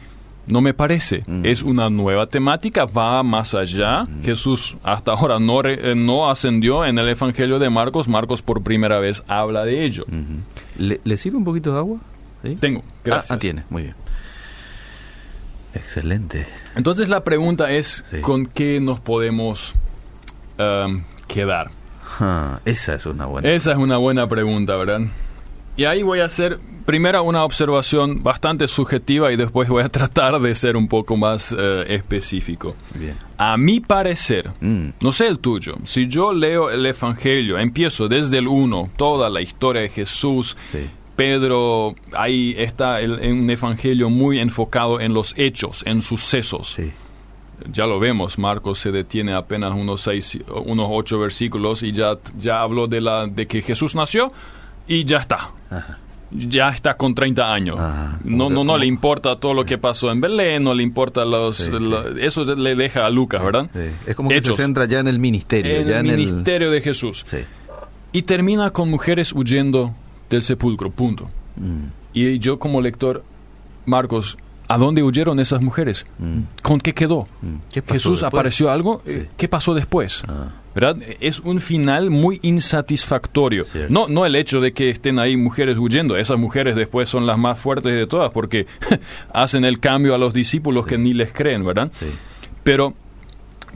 No 0.46 0.60
me 0.60 0.74
parece. 0.74 1.24
Mm. 1.26 1.46
Es 1.46 1.64
una 1.64 1.90
nueva 1.90 2.28
temática, 2.28 2.84
va 2.84 3.24
más 3.24 3.56
allá. 3.56 4.04
Mm. 4.04 4.24
Jesús 4.24 4.76
hasta 4.84 5.14
ahora 5.14 5.40
no, 5.40 5.64
eh, 5.64 5.96
no 5.96 6.30
ascendió 6.30 6.84
en 6.84 7.00
el 7.00 7.08
Evangelio 7.08 7.60
de 7.60 7.70
Marcos. 7.70 8.10
Marcos 8.10 8.42
por 8.42 8.62
primera 8.62 9.00
vez 9.00 9.24
habla 9.28 9.64
de 9.64 9.86
ello. 9.86 10.06
¿Le, 10.78 11.18
sirve 11.18 11.38
un 11.38 11.46
poquito 11.46 11.72
de 11.72 11.78
agua? 11.78 12.00
Tengo, 12.60 12.84
ah, 12.86 12.94
gracias. 13.04 13.32
Ah, 13.32 13.38
tiene, 13.38 13.64
muy 13.70 13.84
bien. 13.84 13.96
Excelente. 15.74 16.48
Entonces 16.76 17.10
la 17.10 17.24
pregunta 17.24 17.72
es, 17.72 18.04
¿con 18.22 18.46
qué 18.46 18.80
nos 18.82 19.00
podemos 19.00 19.74
um, 20.60 21.04
quedar? 21.28 21.72
esa 22.66 22.96
es 22.96 23.06
una 23.06 23.26
buena. 23.26 23.50
Esa 23.50 23.72
es 23.72 23.78
una 23.78 23.98
buena 23.98 24.28
pregunta, 24.28 24.76
¿verdad? 24.76 25.02
Y 25.78 25.86
ahí 25.86 26.04
voy 26.04 26.20
a 26.20 26.26
hacer 26.26 26.60
primero 26.86 27.24
una 27.24 27.46
observación 27.46 28.22
bastante 28.22 28.68
subjetiva 28.68 29.32
y 29.32 29.38
después 29.38 29.70
voy 29.70 29.84
a 29.84 29.90
tratar 29.90 30.40
de 30.40 30.54
ser 30.56 30.76
un 30.76 30.88
poco 30.88 31.16
más 31.16 31.56
eh, 31.58 31.84
específico. 31.88 32.76
Bien. 32.96 33.16
A 33.38 33.58
mi 33.58 33.80
parecer, 33.80 34.52
mm. 34.60 34.90
no 35.00 35.12
sé 35.12 35.28
el 35.28 35.40
tuyo, 35.40 35.76
si 35.84 36.08
yo 36.08 36.34
leo 36.34 36.70
el 36.70 36.86
Evangelio, 36.86 37.58
empiezo 37.58 38.08
desde 38.08 38.40
el 38.40 38.48
1, 38.48 38.92
toda 38.98 39.30
la 39.30 39.42
historia 39.42 39.84
de 39.84 39.90
Jesús, 39.90 40.58
Pedro, 41.22 41.94
ahí 42.14 42.56
está 42.58 43.00
el, 43.00 43.12
un 43.12 43.48
Evangelio 43.48 44.10
muy 44.10 44.40
enfocado 44.40 45.00
en 45.00 45.14
los 45.14 45.38
hechos, 45.38 45.84
en 45.86 46.02
sucesos. 46.02 46.74
Sí 46.76 46.92
ya 47.72 47.86
lo 47.86 48.00
vemos, 48.00 48.40
Marcos 48.40 48.80
se 48.80 48.92
detiene 48.92 49.34
apenas 49.34 49.72
unos 49.74 50.02
seis, 50.02 50.40
unos 50.66 50.88
ocho 50.90 51.20
versículos 51.20 51.84
y 51.84 51.92
ya, 51.92 52.18
ya 52.40 52.62
habló 52.62 52.88
de, 52.88 53.02
la, 53.02 53.28
de 53.28 53.46
que 53.46 53.62
Jesús 53.62 53.94
nació 53.94 54.32
y 54.88 55.06
ya 55.06 55.18
está. 55.18 55.52
Ya 56.32 56.70
está 56.70 56.96
con 56.96 57.14
30 57.14 57.54
años. 57.54 57.78
No, 58.24 58.50
no, 58.50 58.64
no 58.64 58.80
le 58.80 58.88
importa 58.88 59.36
todo 59.36 59.54
lo 59.54 59.64
que 59.64 59.78
pasó 59.78 60.10
en 60.10 60.22
Belén, 60.22 60.64
no 60.64 60.74
le 60.74 60.82
importa 60.82 61.24
los... 61.24 61.70
eso 62.20 62.44
le 62.56 62.76
deja 62.76 63.06
a 63.06 63.12
Lucas, 63.12 63.44
¿verdad? 63.44 63.70
Es 64.08 64.16
como 64.16 64.30
que 64.30 64.42
se 64.42 64.56
centra 64.56 64.86
ya 64.86 65.02
en 65.02 65.08
el 65.08 65.20
ministerio. 65.20 65.82
En 65.82 65.88
ya 65.88 66.00
el 66.00 66.06
ministerio 66.06 66.72
de 66.72 66.82
Jesús. 66.82 67.28
Y 68.12 68.24
termina 68.24 68.72
con 68.72 68.90
mujeres 68.90 69.34
huyendo 69.34 69.94
del 70.36 70.42
sepulcro, 70.42 70.90
punto. 70.90 71.28
Mm. 71.56 71.86
Y 72.14 72.40
yo 72.40 72.60
como 72.60 72.82
lector, 72.82 73.24
Marcos, 73.86 74.38
¿A 74.72 74.78
dónde 74.78 75.04
huyeron 75.04 75.42
esas 75.42 75.62
mujeres? 75.62 76.06
Mm. 76.18 76.44
¿Con 76.62 76.80
qué 76.80 76.94
quedó? 76.94 77.28
Mm. 77.42 77.56
¿Jesús 77.90 78.24
apareció 78.24 78.72
algo? 78.72 79.02
Eh, 79.06 79.28
¿Qué 79.36 79.50
pasó 79.50 79.74
después? 79.74 80.24
Ah. 80.30 80.48
¿Verdad? 80.74 80.96
Es 81.20 81.42
un 81.42 81.60
final 81.60 82.10
muy 82.10 82.40
insatisfactorio. 82.42 83.66
No, 83.90 84.08
no 84.08 84.26
el 84.26 84.34
hecho 84.34 84.62
de 84.62 84.72
que 84.72 84.90
estén 84.90 85.20
ahí 85.20 85.36
mujeres 85.36 85.78
huyendo. 85.78 86.16
Esas 86.16 86.40
mujeres 86.40 86.78
después 86.78 87.10
son 87.10 87.28
las 87.28 87.38
más 87.38 87.60
fuertes 87.60 87.94
de 87.94 88.08
todas 88.08 88.32
porque 88.32 88.66
hacen 89.34 89.66
el 89.66 89.82
cambio 89.82 90.16
a 90.16 90.18
los 90.18 90.34
discípulos 90.34 90.86
que 90.86 90.98
ni 90.98 91.14
les 91.14 91.34
creen, 91.34 91.66
¿verdad? 91.66 91.92
Pero, 92.64 92.94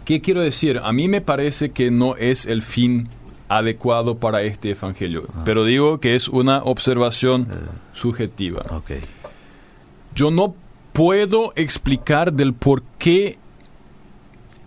¿qué 0.05 0.21
quiero 0.21 0.39
decir? 0.39 0.79
A 0.81 0.93
mí 0.93 1.09
me 1.09 1.19
parece 1.19 1.71
que 1.71 1.91
no 1.91 2.15
es 2.15 2.45
el 2.45 2.61
fin 2.61 3.09
adecuado 3.47 4.17
para 4.17 4.41
este 4.43 4.71
evangelio. 4.71 5.27
Ah. 5.35 5.41
Pero 5.45 5.63
digo 5.65 5.99
que 5.99 6.15
es 6.15 6.27
una 6.27 6.63
observación 6.63 7.47
eh. 7.51 7.55
subjetiva. 7.93 8.63
Yo 10.15 10.31
no 10.31 10.55
puedo 10.93 11.51
explicar 11.55 12.33
del 12.33 12.53
por 12.53 12.83
qué 12.97 13.37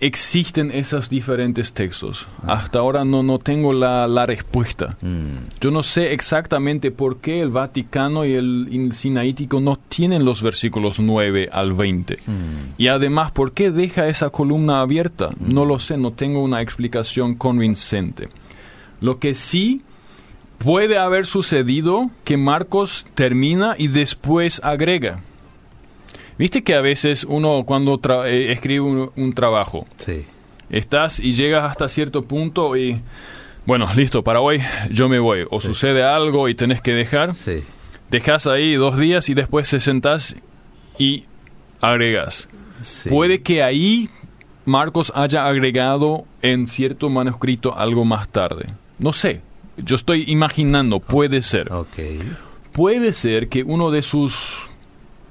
existen 0.00 0.70
esos 0.70 1.08
diferentes 1.08 1.72
textos? 1.72 2.26
Hasta 2.46 2.78
ahora 2.78 3.04
no, 3.04 3.22
no 3.22 3.38
tengo 3.38 3.72
la, 3.72 4.06
la 4.06 4.26
respuesta. 4.26 4.96
Mm, 5.02 5.58
Yo 5.60 5.70
no 5.70 5.82
sé 5.82 6.12
exactamente 6.12 6.90
por 6.90 7.18
qué 7.18 7.40
el 7.40 7.50
Vaticano 7.50 8.24
y 8.24 8.34
el, 8.34 8.68
el 8.70 8.92
Sinaítico 8.92 9.60
no 9.60 9.76
tienen 9.76 10.24
los 10.24 10.42
versículos 10.42 11.00
9 11.00 11.48
al 11.50 11.72
20. 11.72 12.14
mm, 12.26 12.32
Y 12.78 12.88
además, 12.88 13.32
¿por 13.32 13.52
qué 13.52 13.70
deja 13.70 14.08
esa 14.08 14.30
columna 14.30 14.80
abierta? 14.80 15.30
No 15.40 15.64
lo 15.64 15.78
sé, 15.78 15.96
no 15.96 16.12
tengo 16.12 16.42
una 16.42 16.62
explicación 16.62 17.34
convincente. 17.34 18.28
Lo 19.00 19.18
que 19.18 19.34
sí 19.34 19.82
puede 20.58 20.98
haber 20.98 21.26
sucedido 21.26 22.10
que 22.24 22.36
Marcos 22.36 23.06
termina 23.14 23.74
y 23.78 23.88
después 23.88 24.60
agrega. 24.64 25.20
Viste 26.38 26.62
que 26.62 26.74
a 26.74 26.80
veces 26.80 27.24
uno 27.28 27.64
cuando 27.64 28.00
eh, 28.26 28.52
escribe 28.52 28.80
un- 28.80 29.10
un 29.16 29.32
trabajo, 29.32 29.86
sí. 29.98 30.24
estás 30.70 31.18
y 31.20 31.32
llegas 31.32 31.68
hasta 31.70 31.88
cierto 31.88 32.22
punto 32.22 32.76
y, 32.76 33.00
bueno, 33.66 33.86
listo, 33.96 34.22
para 34.22 34.40
hoy 34.40 34.60
yo 34.90 35.08
me 35.08 35.18
voy. 35.18 35.44
O 35.50 35.60
Sí. 35.60 35.68
sucede 35.68 36.02
algo 36.02 36.48
y 36.48 36.54
tenés 36.54 36.80
que 36.80 36.92
dejar, 36.92 37.34
Sí. 37.34 37.64
dejas 38.10 38.46
ahí 38.46 38.74
dos 38.74 38.98
días 38.98 39.28
y 39.28 39.34
después 39.34 39.68
te 39.70 39.80
sentás 39.80 40.36
y 40.98 41.24
agregas. 41.80 42.48
Puede 43.08 43.42
que 43.42 43.62
ahí 43.62 44.08
Marcos 44.64 45.12
haya 45.16 45.46
agregado 45.46 46.24
en 46.42 46.66
cierto 46.68 47.08
manuscrito 47.10 47.76
algo 47.76 48.04
más 48.04 48.28
tarde. 48.28 48.66
No 48.98 49.12
sé, 49.12 49.40
yo 49.76 49.96
estoy 49.96 50.24
imaginando, 50.26 51.00
puede 51.00 51.42
ser. 51.42 51.70
Puede 52.72 53.12
ser 53.12 53.48
que 53.48 53.62
uno 53.62 53.90
de 53.90 54.02
sus 54.02 54.68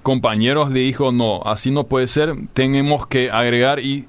compañeros 0.04 0.72
le 0.72 0.82
dijo, 0.82 1.12
no, 1.12 1.44
así 1.44 1.72
no 1.72 1.86
puede 1.86 2.08
ser, 2.08 2.34
tenemos 2.54 3.08
que 3.08 3.30
agregar 3.30 3.80
y 3.80 4.08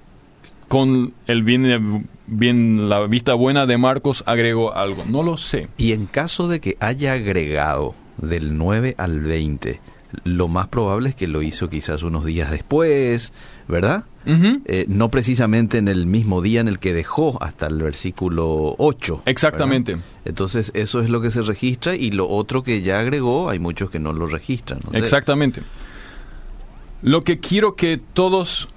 con 0.68 1.14
el 1.26 1.42
bien, 1.42 2.08
bien 2.26 2.88
la 2.88 3.00
vista 3.06 3.34
buena 3.34 3.66
de 3.66 3.78
Marcos 3.78 4.22
agregó 4.26 4.74
algo. 4.74 5.04
No 5.08 5.22
lo 5.22 5.36
sé. 5.36 5.68
Y 5.78 5.92
en 5.92 6.06
caso 6.06 6.46
de 6.46 6.60
que 6.60 6.76
haya 6.78 7.14
agregado 7.14 7.94
del 8.18 8.56
9 8.56 8.94
al 8.98 9.20
20, 9.20 9.80
lo 10.24 10.48
más 10.48 10.68
probable 10.68 11.10
es 11.10 11.14
que 11.14 11.26
lo 11.26 11.42
hizo 11.42 11.68
quizás 11.68 12.02
unos 12.02 12.24
días 12.24 12.50
después, 12.50 13.32
¿verdad? 13.66 14.04
Eh, 14.30 14.84
no 14.88 15.08
precisamente 15.08 15.78
en 15.78 15.88
el 15.88 16.04
mismo 16.06 16.42
día 16.42 16.60
en 16.60 16.68
el 16.68 16.78
que 16.78 16.92
dejó 16.92 17.42
hasta 17.42 17.66
el 17.66 17.80
versículo 17.82 18.74
8. 18.76 19.22
Exactamente. 19.24 19.92
¿verdad? 19.94 20.06
Entonces 20.26 20.70
eso 20.74 21.00
es 21.00 21.08
lo 21.08 21.22
que 21.22 21.30
se 21.30 21.40
registra 21.40 21.94
y 21.96 22.10
lo 22.10 22.28
otro 22.28 22.62
que 22.62 22.82
ya 22.82 23.00
agregó 23.00 23.48
hay 23.48 23.58
muchos 23.58 23.88
que 23.90 23.98
no 23.98 24.12
lo 24.12 24.26
registran. 24.26 24.80
¿no? 24.84 24.98
Exactamente. 24.98 25.62
Lo 27.00 27.22
que 27.24 27.38
quiero 27.38 27.74
que 27.74 27.98
todos 28.12 28.68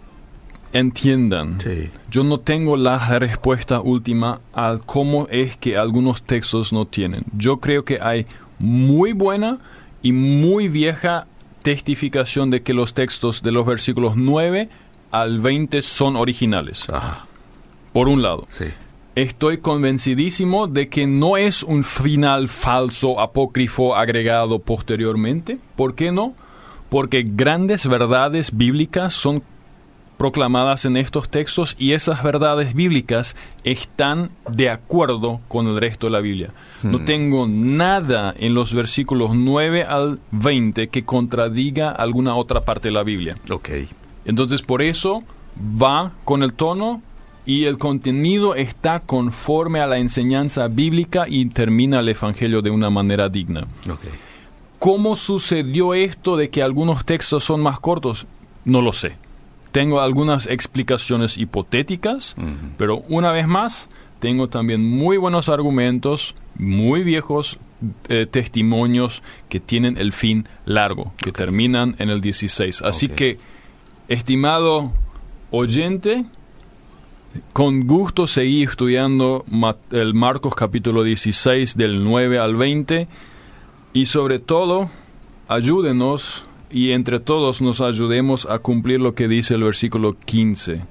entiendan, 0.73 1.59
Sí. 1.59 1.89
yo 2.09 2.23
no 2.23 2.39
tengo 2.39 2.77
la 2.77 3.19
respuesta 3.19 3.81
última 3.81 4.39
a 4.53 4.77
cómo 4.85 5.27
es 5.29 5.57
que 5.57 5.75
algunos 5.75 6.23
textos 6.23 6.71
no 6.71 6.85
tienen. 6.85 7.23
Yo 7.35 7.57
creo 7.57 7.83
que 7.83 7.99
hay 8.01 8.25
muy 8.57 9.11
buena 9.11 9.59
y 10.01 10.13
muy 10.13 10.69
vieja 10.69 11.27
testificación 11.61 12.49
de 12.51 12.61
que 12.61 12.73
los 12.73 12.93
textos 12.93 13.43
de 13.43 13.51
los 13.51 13.65
versículos 13.65 14.15
9 14.15 14.69
al 15.11 15.39
20 15.39 15.81
son 15.81 16.15
originales. 16.15 16.89
Ajá, 16.89 17.25
Por 17.93 18.07
un 18.07 18.21
lado. 18.21 18.47
sí. 18.49 18.65
Estoy 19.13 19.57
convencidísimo 19.57 20.67
de 20.67 20.87
que 20.87 21.05
no 21.05 21.35
es 21.35 21.63
un 21.63 21.83
final 21.83 22.47
falso, 22.47 23.19
apócrifo, 23.19 23.93
agregado 23.93 24.59
posteriormente. 24.59 25.57
¿Por 25.75 25.95
qué 25.95 26.13
no? 26.13 26.33
Porque 26.89 27.21
grandes 27.25 27.85
verdades 27.87 28.55
bíblicas 28.55 29.13
son 29.13 29.43
proclamadas 30.17 30.85
en 30.85 30.95
estos 30.95 31.27
textos 31.29 31.75
y 31.77 31.91
esas 31.91 32.23
verdades 32.23 32.73
bíblicas 32.73 33.35
están 33.65 34.29
de 34.49 34.69
acuerdo 34.69 35.41
con 35.49 35.67
el 35.67 35.77
resto 35.77 36.07
de 36.07 36.11
la 36.11 36.19
Biblia. 36.21 36.51
No 36.83 36.99
Hmm. 36.99 37.05
tengo 37.05 37.47
nada 37.49 38.33
en 38.37 38.53
los 38.53 38.73
versículos 38.73 39.31
9 39.35 39.83
al 39.83 40.19
20 40.31 40.87
que 40.87 41.03
contradiga 41.03 41.91
alguna 41.91 42.35
otra 42.35 42.61
parte 42.61 42.87
de 42.87 42.93
la 42.93 43.03
Biblia. 43.03 43.35
Ok. 43.49 43.69
Entonces 44.25 44.61
por 44.61 44.81
eso 44.81 45.23
va 45.59 46.13
con 46.25 46.43
el 46.43 46.53
tono 46.53 47.01
y 47.45 47.65
el 47.65 47.77
contenido 47.77 48.55
está 48.55 48.99
conforme 48.99 49.79
a 49.79 49.87
la 49.87 49.97
enseñanza 49.97 50.67
bíblica 50.67 51.25
y 51.27 51.45
termina 51.47 51.99
el 51.99 52.09
Evangelio 52.09 52.61
de 52.61 52.69
una 52.69 52.89
manera 52.89 53.29
digna. 53.29 53.61
Ok. 53.89 54.01
¿Cómo 54.79 55.15
sucedió 55.15 55.93
esto 55.93 56.37
de 56.37 56.49
que 56.49 56.63
algunos 56.63 57.05
textos 57.05 57.43
son 57.43 57.61
más 57.61 57.79
cortos? 57.79 58.25
No 58.65 58.81
lo 58.81 58.91
sé. 58.93 59.15
Tengo 59.71 60.01
algunas 60.01 60.47
explicaciones 60.47 61.37
hipotéticas, 61.37 62.35
pero 62.77 63.03
una 63.07 63.31
vez 63.31 63.47
más, 63.47 63.89
tengo 64.19 64.49
también 64.49 64.83
muy 64.83 65.17
buenos 65.17 65.49
argumentos, 65.49 66.35
muy 66.55 67.03
viejos 67.03 67.57
eh, 68.09 68.25
testimonios 68.25 69.23
que 69.49 69.59
tienen 69.59 69.97
el 69.97 70.13
fin 70.13 70.47
largo, 70.65 71.13
que 71.17 71.31
terminan 71.31 71.95
en 71.99 72.09
el 72.09 72.19
16. 72.19 72.81
Así 72.81 73.07
que, 73.07 73.37
estimado 74.11 74.91
oyente, 75.51 76.25
con 77.53 77.87
gusto 77.87 78.27
seguí 78.27 78.63
estudiando 78.63 79.45
el 79.91 80.13
Marcos 80.13 80.53
capítulo 80.53 81.03
16 81.03 81.77
del 81.77 82.03
9 82.03 82.37
al 82.37 82.57
20 82.57 83.07
y 83.93 84.05
sobre 84.07 84.39
todo, 84.39 84.89
ayúdenos 85.47 86.43
y 86.69 86.91
entre 86.91 87.21
todos 87.21 87.61
nos 87.61 87.79
ayudemos 87.79 88.45
a 88.49 88.59
cumplir 88.59 88.99
lo 88.99 89.15
que 89.15 89.29
dice 89.29 89.55
el 89.55 89.63
versículo 89.63 90.17
15. 90.19 90.81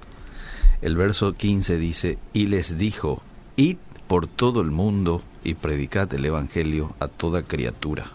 El 0.81 0.97
verso 0.97 1.35
15 1.35 1.77
dice, 1.77 2.19
y 2.33 2.47
les 2.47 2.79
dijo, 2.79 3.21
id 3.57 3.77
por 4.09 4.29
todo 4.29 4.63
el 4.63 4.71
mundo 4.71 5.21
y 5.45 5.55
predicad 5.55 6.13
el 6.15 6.25
Evangelio 6.25 6.95
a 7.01 7.09
toda 7.09 7.43
criatura. 7.43 8.07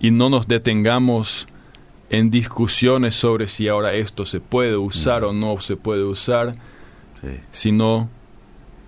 y 0.00 0.10
no 0.10 0.28
nos 0.28 0.48
detengamos 0.48 1.46
en 2.12 2.30
discusiones 2.30 3.14
sobre 3.16 3.48
si 3.48 3.66
ahora 3.66 3.94
esto 3.94 4.24
se 4.24 4.38
puede 4.38 4.76
usar 4.76 5.24
o 5.24 5.32
no 5.32 5.58
se 5.60 5.74
puede 5.76 6.04
usar, 6.04 6.52
Sí. 7.20 7.28
sino 7.50 8.08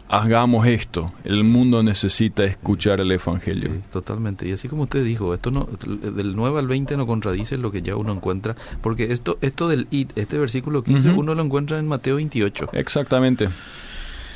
hagamos 0.08 0.66
esto. 0.66 1.06
El 1.24 1.42
mundo 1.44 1.82
necesita 1.82 2.44
escuchar 2.44 3.00
el 3.00 3.10
Evangelio. 3.10 3.70
Sí, 3.72 3.80
totalmente. 3.90 4.46
Y 4.46 4.52
así 4.52 4.68
como 4.68 4.82
usted 4.84 5.02
dijo, 5.04 5.32
esto 5.34 5.50
no 5.50 5.66
del 5.86 6.36
9 6.36 6.58
al 6.58 6.66
20 6.68 6.96
no 6.96 7.06
contradice 7.06 7.56
lo 7.58 7.72
que 7.72 7.80
ya 7.82 7.96
uno 7.96 8.12
encuentra, 8.12 8.54
porque 8.82 9.12
esto 9.12 9.38
esto 9.40 9.68
del 9.68 9.86
id, 9.90 10.08
este 10.16 10.38
versículo 10.38 10.84
15, 10.84 11.10
Ujú. 11.10 11.20
uno 11.20 11.34
lo 11.34 11.42
encuentra 11.42 11.78
en 11.78 11.88
Mateo 11.88 12.16
28. 12.16 12.68
Exactamente. 12.74 13.48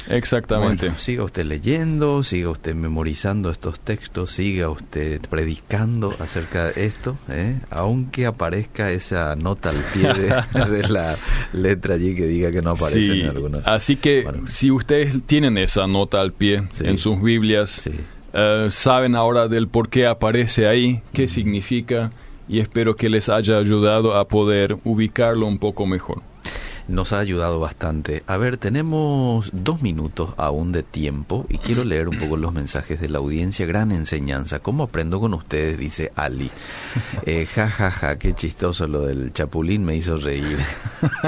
Exactamente. 0.09 0.87
Bueno, 0.87 0.99
siga 1.01 1.25
usted 1.25 1.45
leyendo, 1.45 2.23
siga 2.23 2.51
usted 2.51 2.75
memorizando 2.75 3.51
estos 3.51 3.81
textos, 3.81 4.31
siga 4.31 4.71
usted 4.71 5.21
predicando 5.29 6.15
acerca 6.19 6.71
de 6.71 6.85
esto, 6.87 7.19
¿eh? 7.31 7.57
aunque 7.71 8.27
aparezca 8.27 8.91
esa 8.91 9.37
nota 9.37 9.71
al 9.71 9.83
pie 9.93 10.13
de, 10.15 10.71
de 10.71 10.89
la 10.89 11.17
letra 11.53 11.95
allí 11.97 12.15
que 12.15 12.27
diga 12.27 12.51
que 12.51 12.63
no 12.63 12.71
aparece 12.71 13.03
Sí, 13.13 13.21
en 13.21 13.29
alguna. 13.29 13.59
así 13.65 13.97
que 13.97 14.23
Bueno. 14.25 14.49
si 14.49 14.71
ustedes 14.71 15.17
tienen 15.27 15.59
esa 15.59 15.87
nota 15.87 16.21
al 16.21 16.33
pie 16.33 16.63
Sí. 16.73 16.85
en 16.87 16.99
sus 16.99 17.21
Biblias, 17.23 17.71
Sí. 17.71 17.91
eh, 18.33 18.67
saben 18.71 19.15
ahora 19.15 19.49
del 19.49 19.69
por 19.69 19.89
qué 19.89 20.07
aparece 20.07 20.67
ahí, 20.67 21.03
qué 21.13 21.29
significa, 21.29 22.13
y 22.49 22.61
espero 22.61 22.97
que 22.97 23.11
les 23.11 23.29
haya 23.29 23.59
ayudado 23.59 24.17
a 24.17 24.27
poder 24.27 24.77
ubicarlo 24.85 25.47
un 25.47 25.59
poco 25.59 25.85
mejor. 25.87 26.23
Nos 26.89 27.13
ha 27.13 27.19
ayudado 27.19 27.61
bastante. 27.61 28.23
A 28.27 28.39
ver, 28.39 28.57
tenemos 28.57 29.51
dos 29.53 29.83
minutos 29.83 30.31
aún 30.39 30.73
de 30.73 30.83
tiempo 30.83 31.45
y 31.51 31.59
quiero 31.59 31.85
leer 31.85 32.09
un 32.09 32.19
poco 32.19 32.39
los 32.39 32.55
mensajes 32.55 32.99
de 32.99 33.11
la 33.11 33.19
audiencia. 33.19 33.67
Gran 33.67 33.93
enseñanza. 33.93 34.61
¿Cómo 34.61 34.85
aprendo 34.85 35.21
con 35.21 35.35
ustedes? 35.35 35.79
Dice 35.79 36.13
Ali. 36.17 36.51
Eh, 37.27 37.45
ja, 37.47 37.69
ja, 37.69 37.91
ja, 37.91 38.19
qué 38.19 38.33
chistoso 38.33 38.89
lo 38.89 39.03
del 39.03 39.33
chapulín, 39.35 39.85
me 39.85 39.95
hizo 39.97 40.17
reír. 40.17 40.59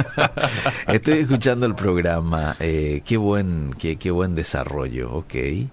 Estoy 0.88 1.18
escuchando 1.18 1.66
el 1.66 1.74
programa. 1.74 2.56
eh, 2.58 3.02
qué, 3.04 3.18
buen, 3.18 3.74
qué, 3.78 3.96
qué 3.96 4.10
buen 4.10 4.34
desarrollo, 4.34 5.12
ok. 5.12 5.34
Eh, 5.34 5.68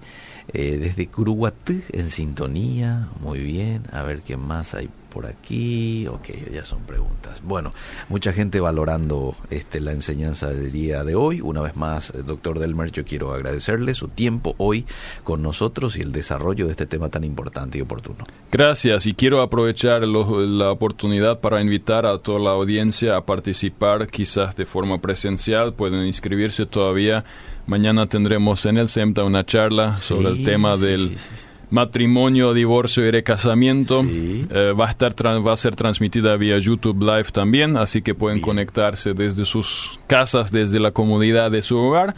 desde 0.54 1.08
Curuguatú, 1.08 1.82
en 1.94 2.10
sintonía. 2.10 3.08
Muy 3.22 3.40
bien. 3.40 3.84
A 3.94 4.04
ver 4.04 4.22
qué 4.22 4.36
más 4.36 4.74
hay 4.74 4.90
por 5.10 5.26
aquí. 5.26 6.08
Ok, 6.08 6.30
ya 6.54 6.64
son 6.66 6.82
preguntas. 6.84 7.42
Bueno, 7.44 7.74
mucha 8.10 8.34
gente 8.34 8.60
valorando 8.60 9.36
este, 9.50 9.80
la 9.80 9.92
enseñanza 9.92 10.50
del 10.50 10.72
día 10.72 11.04
de 11.04 11.16
hoy. 11.16 11.42
Una 11.42 11.62
vez 11.62 11.76
más, 11.76 12.12
eh, 12.12 12.24
doctor 12.26 12.60
Delmer, 12.60 12.92
yo 12.92 13.04
quiero 13.06 13.34
agradecerle 13.34 13.96
su 13.96 14.08
tiempo 14.10 14.56
hoy 14.58 14.86
con 15.24 15.42
nosotros 15.42 15.98
y 15.98 16.02
el 16.02 16.12
desarrollo 16.12 16.66
de 16.66 16.72
este 16.72 16.86
tema 16.86 17.10
tan 17.10 17.24
importante 17.24 17.78
y 17.78 17.82
oportuno. 17.82 18.26
Gracias 18.52 19.06
y 19.08 19.14
quiero 19.14 19.42
aprovechar 19.42 20.02
lo- 20.08 20.40
la 20.46 20.72
oportunidad 20.72 21.40
para 21.40 21.62
invitar 21.62 22.06
a 22.06 22.20
toda 22.20 22.40
la 22.40 22.52
audiencia 22.52 23.16
a 23.18 23.26
participar 23.26 24.08
quizás 24.08 24.56
de 24.56 24.66
forma 24.66 25.00
presencial. 25.00 25.74
Pueden 25.74 26.06
inscribirse 26.06 26.66
todavía. 26.66 27.24
Mañana 27.66 28.08
tendremos 28.08 28.66
en 28.66 28.78
el 28.78 28.88
SEMTA 28.88 29.24
una 29.26 29.46
charla 29.46 29.98
sobre 29.98 30.30
el 30.30 30.46
tema 30.46 30.78
sí, 30.78 30.84
del 30.84 31.10
sí. 31.10 31.18
Matrimonio, 31.70 32.54
divorcio 32.54 33.06
y 33.06 33.12
recasamiento. 33.12 34.06
Eh, 34.08 34.74
va 34.78 34.88
a 34.88 34.90
estar 34.90 35.14
va 35.26 35.54
a 35.54 35.58
ser 35.58 35.76
transmitida 35.76 36.36
vía 36.38 36.58
YouTube 36.58 37.02
Live 37.02 37.32
también, 37.34 37.78
así 37.78 38.02
que 38.02 38.16
pueden 38.16 38.42
conectarse 38.42 39.14
desde 39.14 39.46
sus 39.46 40.00
casas, 40.08 40.52
desde 40.52 40.80
la 40.80 40.92
comodidad 40.92 41.52
de 41.52 41.62
su 41.62 41.78
hogar. 41.78 42.16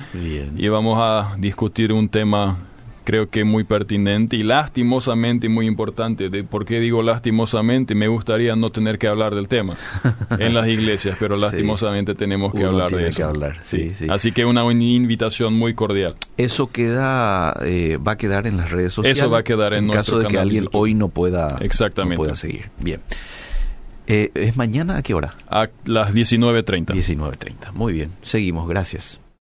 Y 0.57 0.67
vamos 0.67 0.97
a 1.01 1.35
discutir 1.37 1.91
un 1.91 2.09
tema 2.09 2.68
creo 3.09 3.27
que 3.27 3.43
muy 3.43 3.63
pertinente 3.63 4.35
y 4.35 4.43
lastimosamente 4.43 5.49
muy 5.49 5.65
importante. 5.65 6.29
De, 6.29 6.43
¿Por 6.43 6.63
qué 6.63 6.79
digo 6.79 7.01
lastimosamente? 7.01 7.95
Me 7.95 8.07
gustaría 8.07 8.55
no 8.55 8.69
tener 8.69 8.99
que 8.99 9.07
hablar 9.07 9.33
del 9.33 9.47
tema 9.47 9.73
en 10.37 10.53
las 10.53 10.67
iglesias, 10.67 11.17
pero 11.19 11.35
lastimosamente 11.35 12.13
tenemos 12.13 12.53
que 12.53 12.63
hablar 12.63 12.91
de 12.91 13.07
eso. 13.07 13.25
hablar. 13.25 13.57
Sí, 13.63 13.93
Así 14.09 14.31
que 14.31 14.45
una 14.45 14.61
invitación 14.71 15.55
muy 15.55 15.73
cordial. 15.73 16.17
Eso 16.37 16.67
queda, 16.71 17.59
eh, 17.65 17.97
va 17.97 18.11
a 18.11 18.17
quedar 18.17 18.45
en 18.45 18.57
las 18.57 18.69
redes 18.69 18.93
sociales. 18.93 19.17
Eso 19.17 19.27
va 19.31 19.39
a 19.39 19.43
quedar 19.43 19.73
en, 19.73 19.85
en 19.85 19.91
caso 19.91 20.19
de 20.19 20.27
que 20.27 20.37
alguien 20.37 20.67
hoy 20.73 20.93
no 20.93 21.09
pueda, 21.09 21.57
Exactamente. 21.61 22.17
pueda 22.17 22.35
seguir. 22.35 22.69
Bien. 22.79 23.01
Eh, 24.05 24.29
¿Es 24.35 24.55
mañana 24.55 24.97
a 24.97 25.01
qué 25.01 25.15
hora? 25.15 25.31
A 25.47 25.67
las 25.85 26.13
19.30. 26.13 26.93
19.30. 26.93 27.73
Muy 27.73 27.93
bien. 27.93 28.11
Seguimos. 28.21 28.69
Gracias. 28.69 29.19